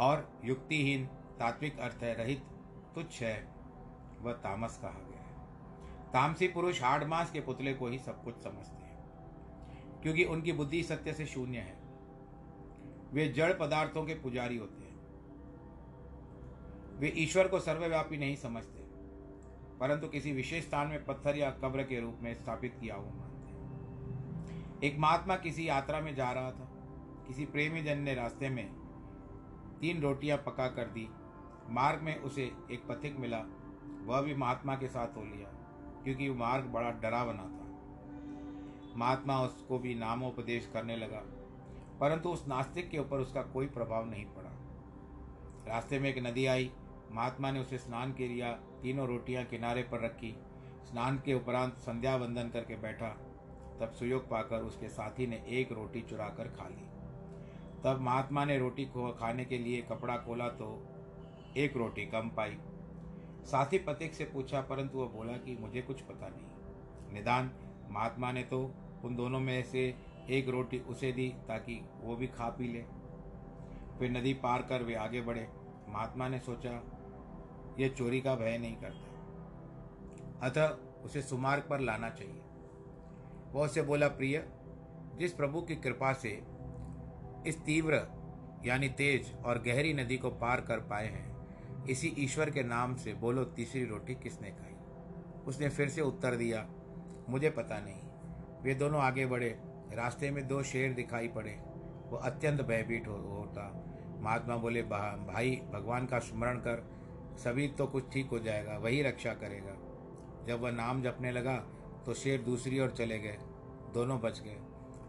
[0.00, 1.04] और युक्तिहीन
[1.38, 2.42] तात्विक अर्थ है, रहित
[2.94, 3.48] तुच्छ है,
[4.20, 5.32] वह तामस कहा गया है।
[6.12, 10.82] तामसी पुरुष हाड़ मास के पुतले को ही सब कुछ समझते हैं, क्योंकि उनकी बुद्धि
[10.82, 11.76] सत्य से शून्य है।
[13.12, 14.92] वे जड़ पदार्थों के पुजारी होते हैं।
[16.98, 18.82] वे ईश्वर को सर्वव्यापी नहीं समझते,
[19.80, 23.30] परंतु किसी विशेष स्थान में पत्थर या कब्र के रूप में स्थापित किया हुआ
[24.84, 26.64] एक महात्मा किसी यात्रा में जा रहा था।
[27.26, 28.66] किसी प्रेमी जन ने रास्ते में
[29.80, 31.08] तीन रोटियाँ पका कर दी।
[31.70, 33.38] मार्ग में उसे एक पथिक मिला।
[34.06, 35.48] वह भी महात्मा के साथ हो लिया,
[36.04, 41.22] क्योंकि मार्ग बड़ा डरावना था। महात्मा उसको भी नामोपदेश करने लगा,
[42.00, 44.50] परंतु उस नास्तिक के ऊपर उसका कोई प्रभाव नहीं पड़ा।
[45.66, 46.70] रास्ते में एक नदी आई।
[47.12, 50.36] महात्मा ने उसे स्नान के लिया तीनों रोटियाँ किनारे पर रखी।
[50.84, 53.16] स्नान के उपरांत संध्या वंदन करके बैठा।
[53.80, 56.86] तब सुयोग पाकर उसके साथी ने एक रोटी चुरा कर खा ली।
[57.84, 60.68] तब महात्मा ने रोटी को खाने के लिए कपड़ा खोला तो
[61.56, 62.56] एक रोटी कम पाई।
[63.44, 67.50] साथी पथिक से पूछा, परंतु वह बोला कि मुझे कुछ पता नहीं। निदान,
[67.90, 68.60] महात्मा ने तो
[69.04, 69.94] उन दोनों में से
[70.30, 72.84] एक रोटी उसे दी ताकि वो भी खा पी ले।
[73.98, 75.48] फिर नदी पार कर वे आगे बढ़े।
[75.88, 76.80] महात्मा ने सोचा,
[77.78, 82.40] यह चोरी का भय नहीं करता। अतः उसे सुमार्ग पर लाना चाहिए।
[83.54, 84.44] वह उसे बोला प्रिय
[85.18, 86.30] जिस प्रभु की कृपा से
[87.46, 88.00] इस तीव्र
[88.66, 93.14] यानी तेज और गहरी नदी को पार कर पाए हैं इसी ईश्वर के नाम से
[93.14, 94.74] बोलो तीसरी रोटी किसने खाई?
[95.46, 96.66] उसने फिर से उत्तर दिया
[97.28, 98.00] मुझे पता नहीं।
[98.62, 99.48] वे दोनों आगे बढ़े।
[99.92, 101.52] रास्ते में दो शेर दिखाई पड़े।
[102.06, 103.64] वो अत्यंत भयभीत हो, होता।
[104.20, 106.82] महात्मा बोले भाई भगवान का स्मरण कर।
[107.38, 109.76] सभी तो कुछ ठीक हो जाएगा वही रक्षा करेगा।
[110.46, 111.56] जब वह नाम जपने लगा
[112.06, 113.38] तो शेर दूसरी ओर चले गए।
[113.94, 114.58] दोनों बच गए।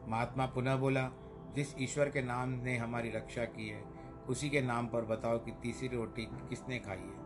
[0.08, 1.12] महात्मा पुनः बोला,
[1.56, 3.84] जिस ईश्वर के नाम ने हमारी रक्षा की है,
[4.30, 7.26] उसी के नाम पर बताओ कि तीसरी रोटी किसने खाई है।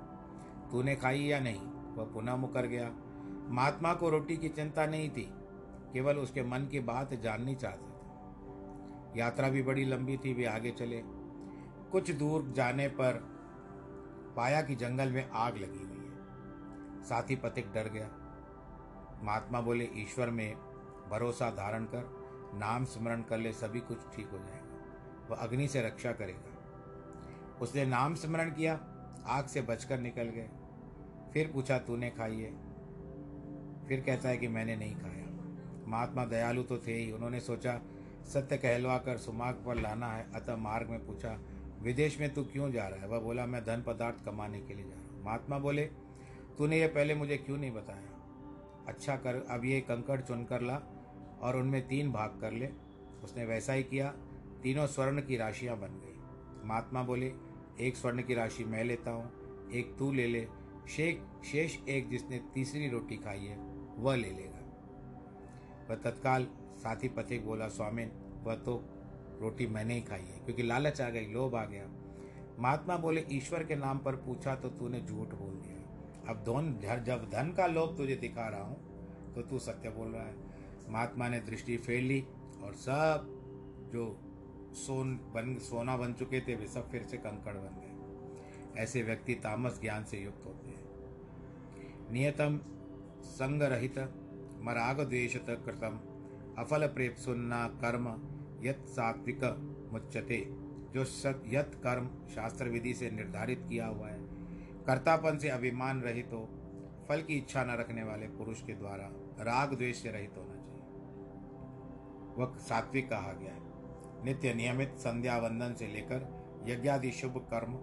[0.72, 1.62] तूने खाई या नहीं?
[1.96, 2.92] वह पुनः मुकर गया।
[3.50, 5.34] महात्मा को रोटी की चिंता नहीं थी,
[5.94, 10.72] केवल उसके मन की बात जाननी चाहते थे। यात्रा भी बड़ी लंबी थी, वे आगे
[10.72, 11.02] चले।
[11.92, 13.14] कुछ दूर जाने पर
[14.36, 16.10] पाया कि जंगल में आग लगी हुई है।
[17.04, 18.19] साथी पथिक डर गया।
[19.24, 20.56] महात्मा बोले, ईश्वर में
[21.10, 22.20] भरोसा धारण कर,
[22.56, 24.70] नाम स्मरण कर ले, सभी कुछ ठीक हो जाएगा।
[25.30, 26.50] वह अग्नि से रक्षा करेगा।
[27.62, 28.74] उसने नाम स्मरण किया,
[29.26, 30.50] आग से बचकर निकल गए।
[31.34, 32.52] फिर पूछा, तूने खाई है?
[33.88, 35.26] फिर कहता है कि, मैंने नहीं खाया।
[35.88, 37.82] महात्मा दयालु तो थे ही। उन्होंने सोचा,
[38.34, 41.40] सत्य कहलवा कर सुमाग पर लाना है। अतः मार्ग में पूछा,
[41.82, 43.08] विदेश में तू क्यों जा रहा है?
[43.08, 45.86] वह बोला, मैं धन पदार्थ कमाने के लिए जा रहा हूँ। महात्मा बोले,
[46.58, 48.09] तूने ये पहले मुझे क्यों नहीं बताया?
[48.90, 50.76] अच्छा कर, अब ये कंकड़ चुनकर ला
[51.42, 52.70] और उनमें तीन भाग कर ले।
[53.24, 54.10] उसने वैसा ही किया,
[54.64, 57.32] तीनों स्वर्ण की राशियाँ बन गई। महात्मा बोले,
[57.80, 60.48] एक स्वर्ण की राशि मैं लेता हूँ, एक तू ले ले,
[60.88, 63.58] शेख, शेष एक जिसने तीसरी रोटी खाई है,
[63.98, 64.58] वह ले लेगा।
[65.90, 66.48] वह तत्काल
[66.78, 68.12] साथी पथिक बोला स्वामिन
[68.44, 68.76] वह तो
[69.42, 71.88] रोटी मैंने ही खाई है, क्योंकि लालच आ गई, लोभ आ गया।
[72.60, 75.79] महात्मा बोले, ईश्वर के नाम पर पूछा तो तूने झूठ बोल दिया।
[76.28, 76.74] अब धोन
[77.06, 80.36] जब धन का लोभ तुझे दिखा रहा हूँ तो तू सत्य बोल रहा है।
[80.90, 82.24] महात्मा ने दृष्टि फेर ली
[82.64, 83.28] और सब
[83.94, 84.06] जो
[84.76, 89.34] सोन बन, सोना बन चुके थे, वे सब फिर से कंकड़ बन गए। ऐसे व्यक्ति
[89.36, 92.60] तामस ज्ञान से युक्त होते हैं। नियतम
[93.24, 94.00] संग रहित
[94.62, 96.00] मराग द्वेषत कृतम,
[96.58, 98.08] अफल प्रेप सुन्ना कर्म
[98.64, 99.44] यत सात्विक
[99.94, 100.46] मुच्यते,
[100.94, 104.29] जो सत, यत कर्म शास्त्र विधि से निर्धारित किया हुआ है।
[104.90, 106.50] कर्तापन से अभिमान रहित हो,
[107.10, 109.10] फल की इच्छा न रखने वाले पुरुष के द्वारा
[109.44, 110.80] राग द्वेष से रहित होना चाहिए।
[112.38, 116.28] वह सात्विक कहा गया है। नित्य नियमित संध्या वंदन से लेकर
[116.68, 117.74] यज्ञादि शुभ कर्म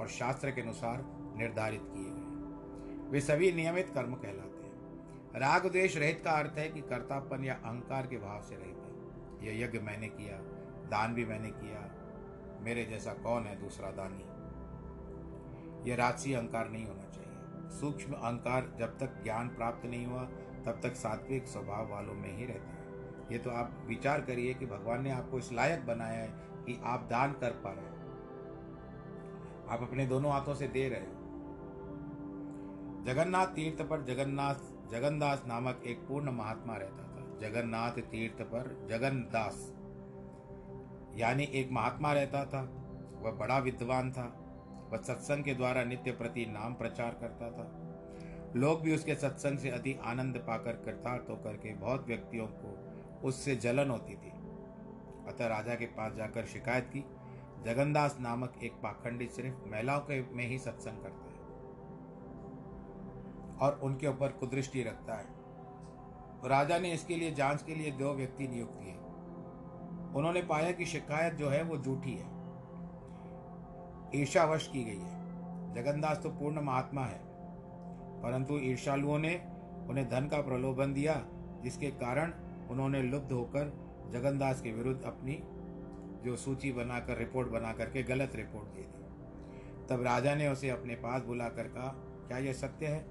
[0.00, 1.04] और शास्त्र के अनुसार
[1.36, 6.68] निर्धारित किए गए वे सभी नियमित कर्म कहलाते हैं। राग द्वेष रहित का अर्थ है
[6.68, 10.38] कि कर्तापन या अहंकार के भाव से रहित है। यह यज्ञ मैंने किया,
[10.88, 11.90] दान भी मैंने किया,
[12.60, 14.33] मेरे जैसा कौन है दूसरा दानी?
[15.86, 20.22] यह राजसी अहंकार नहीं होना चाहिए। सूक्ष्म अहंकार जब तक ज्ञान प्राप्त नहीं हुआ,
[20.64, 22.84] तब तक सात्विक स्वभाव वालों में ही रहता है।
[23.32, 27.00] ये तो आप विचार करिए कि भगवान ने आपको इस लायक बनाया है कि आप
[27.10, 27.94] दान कर पा रहे
[29.68, 31.12] आप अपने दोनों हाथों से दे रहे हो।
[33.04, 34.54] जगन्नाथ तीर्थ पर जगन्नाथ,
[34.90, 39.74] जगन्दास नामक एक पूर्ण महात्मा रहता था। जगन्नाथ तीर्थ पर जगन्दास
[41.14, 42.62] यानी एक महात्मा रहता था।
[43.22, 44.43] वह बड़ा विद्वान था।
[44.94, 47.80] वह सत्संग के द्वारा नित्य प्रति नाम प्रचार करता था।
[48.56, 52.94] लोग भी उसके सत्संग से अति आनंद पाकर कृतार्थ होकर के बहुत व्यक्तियों को
[53.28, 54.30] उससे जलन होती थी।
[55.28, 57.04] अतः राजा के पास जाकर शिकायत की,
[57.64, 61.34] जगन्दास नामक एक पाखंडी सिर्फ़ महिलाओं के में ही सत्संग करता है
[63.58, 65.26] और उनके ऊपर कुदृष्टि रखता है।
[66.42, 68.94] तो राजा ने इसके लिए जाँच के लिए दो व्यक्ति नियुक्त किए।
[70.18, 72.33] उन्होंने पाया कि शिकायत जो है वो झूठी है।
[74.14, 75.24] ईर्षावश की गई है।
[75.74, 77.20] जगन्दास तो पूर्ण महात्मा है।
[78.22, 79.42] परंतु ईर्षालुओं ने
[79.88, 81.24] उन्हें धन का प्रलोभन दिया,
[81.62, 82.32] जिसके कारण
[82.70, 85.42] उन्होंने लुब्ध होकर जगन्दास के विरुद्ध अपनी
[86.24, 89.04] जो सूची बनाकर, रिपोर्ट बना करके गलत रिपोर्ट दे दी।
[89.90, 91.88] तब राजा ने उसे अपने पास बुलाकर कहा,
[92.28, 93.06] क्या यह सत्य है?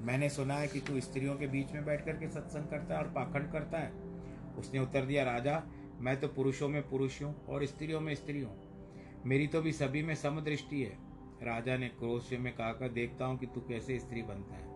[0.00, 3.10] मैंने सुना है कि तू स्त्रियों के बीच में बैठ करके सत्संग करता है और
[3.10, 3.92] पाखंड करता है।
[4.58, 5.62] उसने उत्तर दिया, राजा,
[6.00, 8.63] मैं तो पुरुषों में पुरुष हूँ और स्त्रियों में स्त्री हूँ।
[9.26, 10.98] मेरी तो भी सभी में समदृष्टि है।
[11.42, 14.74] राजा ने क्रोध में कहकर देखता हूँ कि तू कैसे स्त्री बनता है।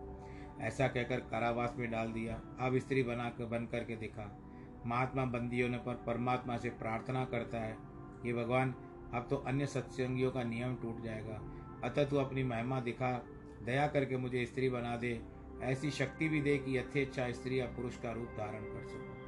[0.67, 4.39] ऐसा कहकर कारावास में डाल दिया। अब स्त्री बना कर बन करके दिखा।
[4.85, 7.77] महात्मा बंदी होने पर परमात्मा से प्रार्थना करता है।
[8.23, 8.75] कि भगवान,
[9.13, 11.41] अब तो अन्य सत्संगियों का नियम टूट जाएगा।
[11.83, 13.25] अतः तू अपनी महिमा दिखा।
[13.63, 15.21] दया करके मुझे स्त्री बना दे।
[15.61, 19.19] ऐसी शक्ति भी दे कि यथेच्छा स्त्री या पुरुष का रूप धारण कर सकूँ।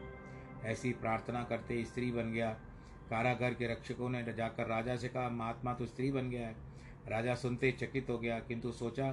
[0.63, 2.59] ऐसी प्रार्थना करते स्त्री बन गया।
[3.11, 6.55] कारागार के रक्षकों ने जाकर राजा से कहा, महात्मा तो स्त्री बन गया है।
[7.07, 9.11] राजा सुनते ही चकित हो गया, किंतु सोचा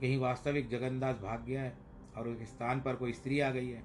[0.00, 1.76] कहीं वास्तविक जगन्दास भाग गया है
[2.16, 3.82] और उसके स्थान पर कोई स्त्री आ गई है।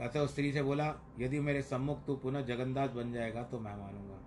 [0.00, 3.76] अतः उस स्त्री से बोला, यदि मेरे सम्मुख तू पुनः जगन्दास बन जाएगा तो मैं
[3.76, 4.18] मानूँगा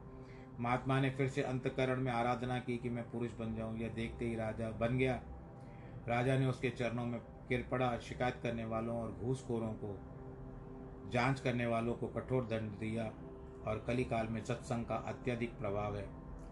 [0.60, 4.26] महात्मा ने फिर से अंतकरण में आराधना की कि मैं पुरुष बन जाऊँ। यह देखते
[4.26, 5.14] ही राजा बन गया।
[6.08, 7.20] राजा ने उसके चरणों में
[7.50, 9.98] गिर पड़ा शिकायत करने वालों और घूसखोरों को,
[11.12, 13.12] जाँच करने वालों को कठोर दंड दिया।
[13.68, 16.06] और कली काल में सत्संग का अत्यधिक प्रभाव है।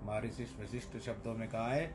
[0.03, 1.85] महर्षि विशिष्ट शब्दों में कहा है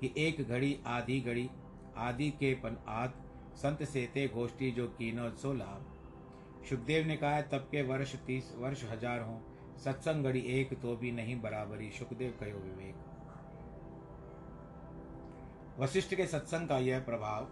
[0.00, 1.48] कि एक घड़ी, आधी घड़ी,
[1.96, 3.12] आदि के पन आद,
[3.56, 8.52] संत सेते गोष्ठी जो कीनो सो लाभ। सुखदेव ने कहा है, तब के वर्ष तीस,
[8.58, 9.38] वर्ष हज़ार हों।
[9.78, 12.94] सत्संग घड़ी एक तो भी नहीं बराबरी, सुखदेव कहो विवेक।
[15.80, 17.48] वशिष्ठ के सत्संग का यह प्रभाव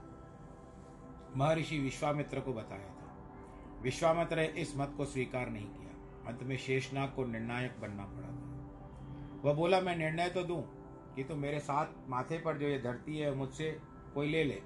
[1.36, 5.85] महर्षि विश्वामित्र को बताया था। विश्वामित्र ने इस मत को स्वीकार नहीं किया।
[6.26, 10.62] अंत में शेषनाग को निर्णायक बनना पड़ा था। वह बोला, मैं निर्णय तो दूँ
[11.16, 13.70] कि तो मेरे साथ माथे पर जो ये धरती है मुझसे
[14.14, 14.60] कोई ले ले।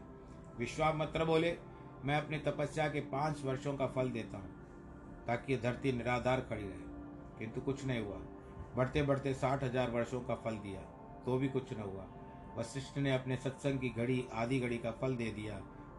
[0.59, 1.57] विश्वामित्र बोले,
[2.05, 4.51] मैं अपनी तपस्या के पाँच वर्षों का फल देता हूँ,
[5.27, 6.88] ताकि ये धरती निराधार खड़ी रहे।
[7.38, 8.16] किंतु कुछ नहीं हुआ।
[8.77, 10.81] बढ़ते बढ़ते साठ हज़ार वर्षों का फल दिया
[11.23, 12.07] तो भी कुछ न हुआ।
[12.57, 15.55] वशिष्ठ ने अपने सत्संग की घड़ी, आधी घड़ी का फल दे दिया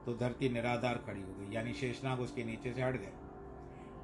[0.05, 3.13] तो धरती निराधार खड़ी हो गई, यानी शेषनाग उसके नीचे से हट गए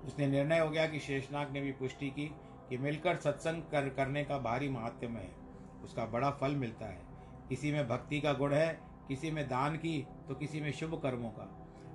[0.08, 2.32] उसने निर्णय हो गया कि शेषनाग ने भी पुष्टि की
[2.70, 5.32] कि मिलकर सत्संग कर, करने का भारी महात्म है।
[5.84, 7.02] उसका बड़ा फल मिलता है।
[7.50, 11.30] किसी में भक्ति का गुण है, किसी में दान की तो किसी में शुभ कर्मों
[11.30, 11.44] का।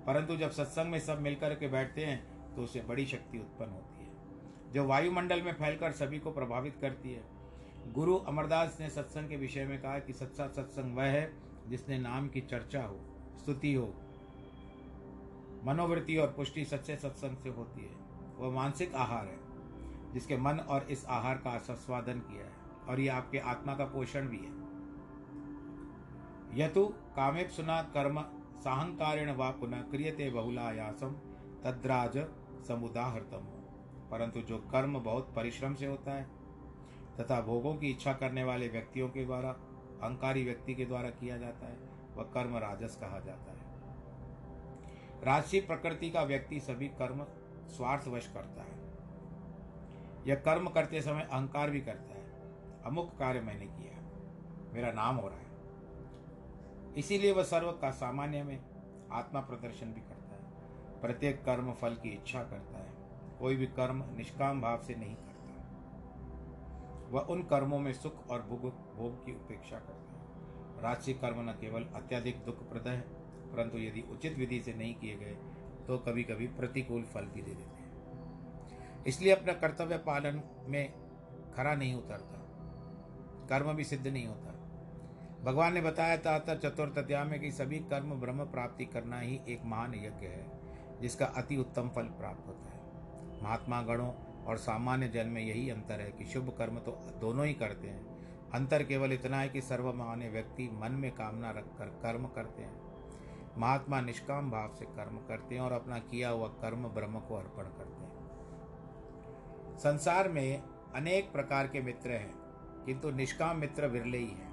[0.06, 4.04] परंतु जब सत्संग में सब मिलकर के बैठते हैं तो उसे बड़ी शक्ति उत्पन्न होती
[4.04, 4.12] है।
[4.72, 7.24] जो वायुमंडल में फैलकर सभी को प्रभावित करती है।
[7.92, 11.32] गुरु अमरदास ने सत्संग के विषय में कहा कि सच्चा सत्संग वह है
[11.68, 13.00] जिसने नाम की चर्चा हो,
[13.38, 13.94] स्तुति हो
[15.64, 17.96] मनोवृत्ति और पुष्टि सच्चे सत्संग से होती है।
[18.36, 19.38] वह मानसिक आहार है,
[20.12, 22.52] जिसके मन और इस आहार का सस्वादन किया है,
[22.88, 24.62] और यह आपके आत्मा का पोषण भी है।
[26.60, 28.22] यतु कामेप सुना कर्म
[28.60, 31.10] साहंकारेण व पुनः क्रियते बहुलायासम
[31.64, 32.18] तद्राज
[32.68, 33.48] समुदाहृतम।
[34.10, 36.24] परंतु जो कर्म बहुत परिश्रम से होता है,
[37.20, 39.50] तथा भोगों की इच्छा करने वाले व्यक्तियों के द्वारा,
[40.02, 41.78] अहंकारी व्यक्ति के द्वारा किया जाता है,
[42.16, 43.61] वह कर्म राजस कहा जाता है।
[45.24, 47.24] राजसी प्रकृति का व्यक्ति सभी कर्म
[47.68, 48.82] स्वार्थवश करता है।
[50.28, 52.32] यह कर्म करते समय अहंकार भी करता है।
[52.82, 54.02] अमुक कार्य मैंने किया।
[54.74, 55.46] मेरा नाम हो रहा है।
[56.94, 58.64] इसीलिए वह सर्व का सामान्य में
[59.12, 60.42] आत्मा प्रदर्शन भी करता है।
[61.00, 62.92] प्रत्येक कर्म फल की इच्छा करता है।
[63.38, 65.32] कोई भी कर्म निष्काम भाव से नहीं करता।
[67.10, 68.60] वह उन कर्मों में सुख और भोग
[68.96, 73.21] भोग की उपेक्षा करता है। राजसी कर्म न केवल अत्यधिक दुख दुखप्रद है
[73.52, 75.36] परंतु यदि उचित विधि से नहीं किए गए
[75.86, 80.92] तो कभी कभी प्रतिकूल फल भी दे देते हैं। इसलिए अपना कर्तव्य पालन में
[81.56, 82.38] खरा नहीं उतरता।
[83.48, 84.50] कर्म भी सिद्ध नहीं होता।
[85.42, 89.40] भगवान ने बताया था, अतः चतुर्थ अध्याय में कि सभी कर्म ब्रह्म प्राप्ति करना ही
[89.48, 90.46] एक महान यज्ञ है,
[91.00, 94.12] जिसका अति उत्तम फल प्राप्त होता है। महात्मा गणों
[94.44, 98.50] और सामान्य जन में यही अंतर है कि शुभ कर्म तो दोनों ही करते हैं।
[98.50, 102.91] अंतर केवल इतना है कि सर्वमान्य व्यक्ति मन में कामना रखकर कर्म करते हैं।
[103.58, 107.64] महात्मा निष्काम भाव से कर्म करते हैं और अपना किया हुआ कर्म ब्रह्म को अर्पण
[107.78, 108.10] करते हैं।
[109.78, 110.62] संसार में
[110.94, 112.32] अनेक प्रकार के मित्र हैं,
[112.86, 114.50] किंतु निष्काम मित्र विरले ही हैं।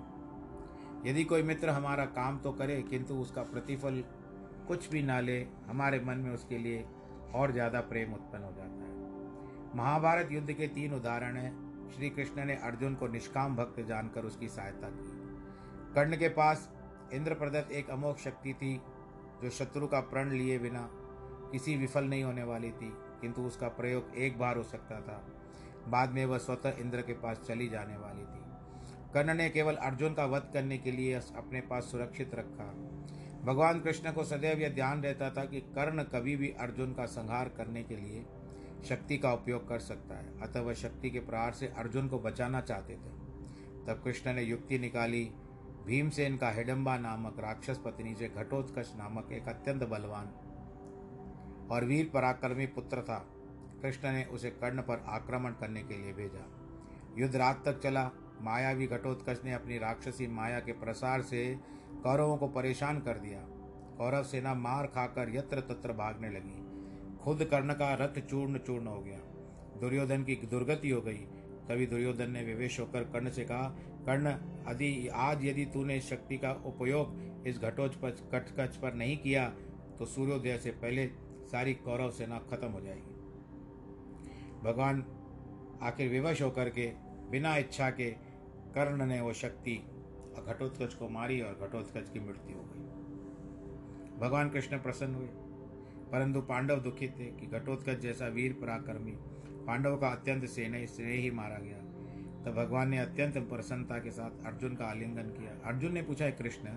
[1.06, 4.04] यदि कोई मित्र हमारा काम तो करे, किंतु उसका प्रतिफल
[4.68, 6.86] कुछ भी ना ले, हमारे मन में उसके लिए
[7.36, 11.52] और ज़्यादा प्रेम उत्पन्न हो जाता है। महाभारत युद्ध के तीन उदाहरण हैं।
[11.90, 15.18] श्री कृष्ण ने अर्जुन को निष्काम भक्त जानकर उसकी सहायता की।
[15.96, 16.70] कर्ण के पास
[17.14, 18.82] इंद्र प्रदत्त एक अमोघ शक्ति थी,
[19.44, 20.90] जो शत्रु का प्रण लिए बिना
[21.52, 25.26] किसी विफल नहीं होने वाली थी, किंतु उसका प्रयोग एक बार हो सकता था।
[25.88, 28.40] बाद में वह स्वतः इंद्र के पास चली जाने वाली थी।
[29.14, 32.66] कर्ण ने केवल अर्जुन का वध करने के लिए अपने पास सुरक्षित रखा।
[33.46, 37.50] भगवान कृष्ण को सदैव यह ध्यान रहता था कि कर्ण कभी भी अर्जुन का संहार
[37.50, 38.26] करने के लिए
[38.90, 42.62] शक्ति का उपयोग कर सकता है। अतः वह शक्ति के प्रहार से अर्जुन को बचाना
[42.62, 43.20] चाहते थे।
[43.88, 45.32] तब कृष्ण ने युक्ति निकाली
[45.86, 50.28] भीमसेन का हिडम्बा नामक राक्षस पत्नी से घटोत्कच नामक एक अत्यंत बलवान
[51.72, 53.28] और वीर पराक्रमी पुत्र था।
[53.82, 56.46] कृष्ण ने उसे कर्ण पर आक्रमण करने के लिए भेजा।
[57.18, 58.12] युद्ध रात तक चला।
[58.42, 61.60] मायावी घटोत्कच ने अपनी राक्षसी माया के प्रसार से
[62.04, 63.40] कौरवों को परेशान कर दिया।
[63.98, 66.66] कौरव सेना मार खाकर यत्र तत्र भागने लगी।
[67.24, 69.20] खुद कर्ण का रथ चूर्ण चूर्ण हो गया।
[69.80, 71.28] दुर्योधन की दुर्गति हो गई।
[71.70, 73.76] तभी दुर्योधन ने विवेश होकर कर्ण से कहा
[74.06, 74.28] कर्ण
[74.72, 79.50] यदि आज यदि तूने शक्ति का उपयोग इस घटोच पर, कटकच पर नहीं किया
[80.00, 81.08] तो सूर्योदय से पहले
[81.52, 83.20] सारी कौरव सेना खत्म हो जाएगी।
[84.62, 85.06] भगवान
[85.82, 86.92] आखिर विवश होकर के,
[87.30, 88.12] बिना इच्छा के,
[88.76, 89.76] कर्ण ने वो शक्ति,
[90.48, 92.82] घटोत्कच को मारी और घटोत्कच की मृत्यु हो गई।
[94.20, 95.28] भगवान कृष्ण प्रसन्न हुए।
[96.12, 99.14] परंतु पांडव दुखित थे कि घटोत्कच जैसा वीर पराक्रमी,
[99.66, 101.89] पांडव का अत्यंत स्नेह स्नेह ही मारा गया।
[102.46, 106.70] तब भगवान ने अत्यंत प्रसन्नता के साथ अर्जुन का आलिंगन किया। अर्जुन ने पूछा कृष्ण,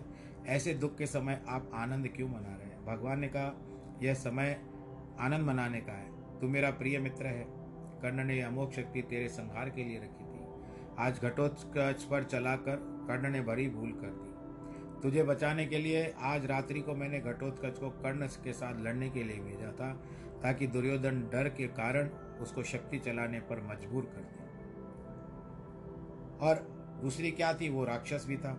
[0.47, 2.85] ऐसे दुख के समय आप आनंद क्यों मना रहे हैं?
[2.85, 3.53] भगवान ने कहा,
[4.03, 4.61] यह समय
[5.21, 7.47] आनंद मनाने का है। तू मेरा प्रिय मित्र है।
[8.03, 10.47] कर्ण ने यह अमोक शक्ति तेरे संहार के लिए रखी थी।
[10.99, 12.77] आज घटोत्कच पर चलाकर
[13.09, 14.33] कर्ण ने बड़ी भूल कर दी।
[15.03, 19.23] तुझे बचाने के लिए आज रात्रि को मैंने घटोत्कच को कर्ण के साथ लड़ने के
[19.23, 19.93] लिए भेजा था,
[20.43, 22.09] ताकि दुर्योधन डर के कारण
[22.41, 24.42] उसको शक्ति चलाने पर मजबूर कर दे।
[26.43, 26.57] और
[27.03, 27.69] दूसरी क्या थी?
[27.69, 28.53] वो राक्षस भी था।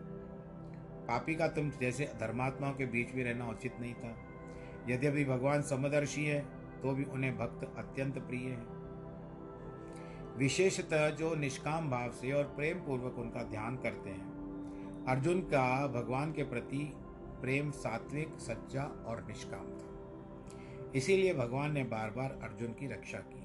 [1.08, 4.16] पापी का तुम जैसे धर्मात्माओं के बीच में रहना उचित नहीं था।
[4.90, 6.40] यद्यपि भगवान समदर्शी है
[6.82, 8.62] तो भी उन्हें भक्त अत्यंत प्रिय है।
[10.38, 16.32] विशेषतः जो निष्काम भाव से और प्रेम पूर्वक उनका ध्यान करते हैं। अर्जुन का भगवान
[16.34, 16.92] के प्रति
[17.42, 23.43] प्रेम सात्विक, सच्चा और निष्काम था। इसीलिए भगवान ने बार बार अर्जुन की रक्षा की।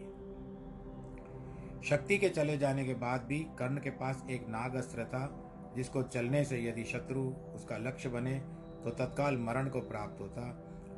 [1.83, 6.03] शक्ति के चले जाने के बाद भी कर्ण के पास एक नाग अस्त्र था, जिसको
[6.05, 7.23] चलने से यदि शत्रु
[7.55, 8.35] उसका लक्ष्य बने
[8.85, 10.43] तो तत्काल मरण को प्राप्त होता।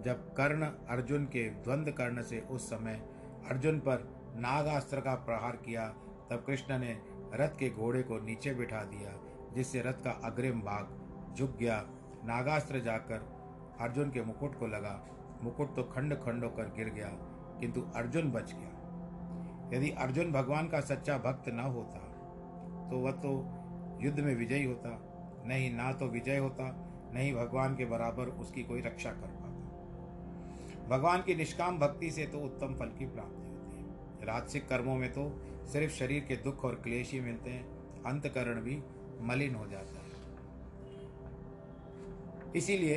[0.04, 3.00] जब कर्ण अर्जुन के द्वंद्व कर्ण से उस समय
[3.50, 5.86] अर्जुन पर नागास्त्र का प्रहार किया,
[6.30, 6.96] तब कृष्ण ने
[7.34, 9.12] रथ के घोड़े को नीचे बिठा दिया,
[9.54, 11.82] जिससे रथ का अग्रिम भाग झुक गया।
[12.24, 13.28] नागास्त्र जाकर
[13.80, 15.00] अर्जुन के मुकुट को लगा।
[15.42, 17.08] मुकुट तो खंड खंड होकर गिर गया,
[17.60, 18.69] किंतु अर्जुन बच गया।
[19.74, 22.06] यदि अर्जुन भगवान का सच्चा भक्त न होता
[22.90, 23.30] तो वह तो
[24.00, 24.90] युद्ध में विजयी होता।
[25.46, 26.64] नहीं, ना तो विजय होता,
[27.14, 32.38] नहीं भगवान के बराबर उसकी कोई रक्षा कर पाता। भगवान की निष्काम भक्ति से तो
[32.38, 35.24] उत्तम फल की प्राप्ति होती है। राजसिक कर्मों में तो
[35.66, 37.64] सिर्फ़ शरीर के दुख और क्लेश ही मिलते हैं,
[38.02, 38.82] अंतकरण भी
[39.20, 40.08] मलिन हो जाता है।
[42.56, 42.96] इसीलिए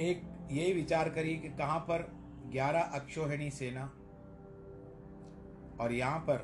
[0.00, 2.10] एक यही विचार करिए कि कहाँ पर
[2.46, 3.90] ग्यारह अक्षोहिणी सेना
[5.80, 6.38] और यहाँ पर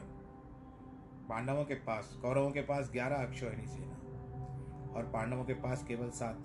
[1.29, 6.43] पांडवों के पास कौरवों के पास ग्यारह अक्षोहिणी सेना और पांडवों के पास केवल सात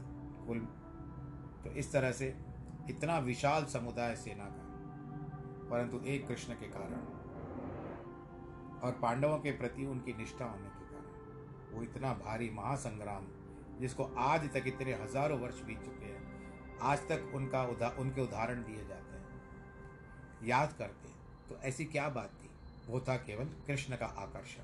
[0.47, 0.59] कुल।
[1.63, 2.33] तो इस तरह से
[2.89, 4.69] इतना विशाल समुदाय सेना का
[5.69, 7.05] परंतु एक कृष्ण के कारण।
[8.79, 13.27] और पांडवों के प्रति उनकी निष्ठा होने के कारण वो इतना भारी महासंग्राम
[13.79, 16.19] जिसको आज तक इतने हज़ारों वर्ष बीत चुके हैं
[16.83, 22.07] आज तक उनका उदा, उनके उदाहरण दिए जाते हैं। याद करते हैं। तो ऐसी क्या
[22.09, 22.40] बात
[22.91, 24.63] वो था केवल कृष्ण का आकर्षण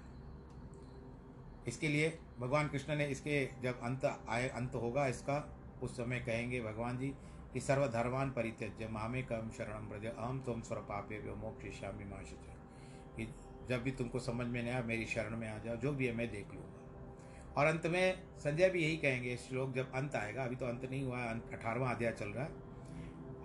[1.67, 6.61] इसके लिए भगवान कृष्ण ने इसके जब अंत आए, अंत होगा इसका, उस समय कहेंगे
[6.61, 7.07] भगवान जी
[7.53, 12.33] कि सर्वधर्मान परित्यज्य, मामे कम शरणम ब्रज अहम तुम स्वर पापे मोक्षिष्यामी माश
[13.17, 13.33] कि
[13.69, 16.13] जब भी तुमको समझ में नहीं आया, मेरी शरण में आ जाओ, जो भी है
[16.13, 20.55] मैं देख लूँगा। और अंत में संजय भी यही कहेंगे, श्लोक जब अंत आएगा, अभी
[20.55, 22.66] तो अंत नहीं हुआ अठारहवा अध्याय चल रहा है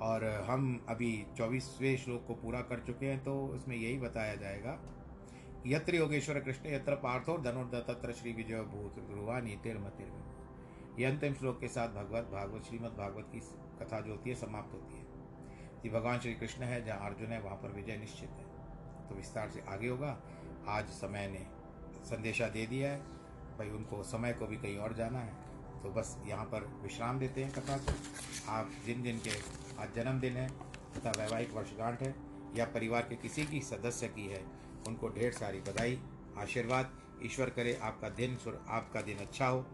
[0.00, 4.78] और हम अभी चौबीसवें श्लोक को पूरा कर चुके हैं तो उसमें यही बताया जाएगा।
[5.66, 10.10] यत्र योगेश्वर कृष्ण यत्र पार्थो धनुर्ध तत्र श्री विजय भूत ध्रुवा नीतिर मतिर
[10.98, 13.40] ये अंतिम श्लोक के साथ भगवत भागवत, श्रीमद भागवत की
[13.78, 15.04] कथा जो होती है, समाप्त होती है।
[15.84, 19.50] ये भगवान श्री कृष्ण है, जहाँ अर्जुन है, वहाँ पर विजय निश्चित है। तो विस्तार
[19.50, 20.16] से आगे होगा।
[20.68, 21.46] आज समय ने
[22.04, 22.98] संदेशा दे दिया है,
[23.58, 25.32] भाई उनको समय को भी कहीं और जाना है।
[25.82, 27.92] तो बस यहाँ पर विश्राम देते हैं कथा को।
[28.50, 29.30] आप जिन जिन के
[29.82, 30.48] आज जन्मदिन है,
[30.96, 32.14] तथा वैवाहिक वर्षगांठ है,
[32.56, 34.42] या परिवार के किसी की सदस्य की है,
[34.88, 35.98] उनको ढेर सारी बधाई,
[36.38, 36.92] आशीर्वाद,
[37.24, 39.66] ईश्वर करे आपका दिन आपका दिन अच्छा हो,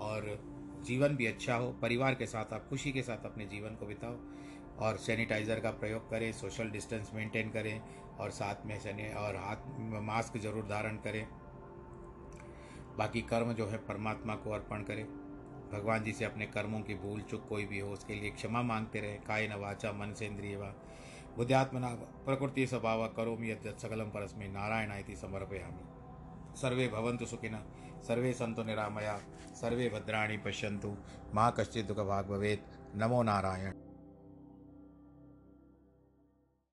[0.00, 0.38] और
[0.84, 4.16] जीवन भी अच्छा हो, परिवार के साथ आप खुशी के साथ अपने जीवन को बिताओ,
[4.78, 7.80] और सैनिटाइज़र का प्रयोग करें, सोशल डिस्टेंस मेंटेन करें,
[8.18, 9.56] और साथ में सैनि, और हाथ,
[10.02, 11.26] मास्क ज़रूर धारण करें,
[12.98, 15.06] बाकी कर्म जो है परमात्मा को अर्पण करें।
[15.72, 19.00] भगवान जी से अपने कर्मों की भूल चुक कोई भी हो, उसके लिए क्षमा मांगते
[19.00, 20.74] रहे। काय न वाचा, मन से इंद्रिय वा
[21.36, 25.84] बुद्ध्यात्मना, प्रकृति स्वभाव करोमि यद सकलम परस्मै नारायण इति समर्पयामि।
[26.58, 27.60] सर्वे भवन्तु सुखिनः,
[28.02, 29.20] सर्वे सन्तु निरामया,
[29.54, 30.96] सर्वे भद्राणि पश्यन्तु।
[31.34, 33.87] मा कश्चित् दुःखभाग् भवेत्। नमो नारायण।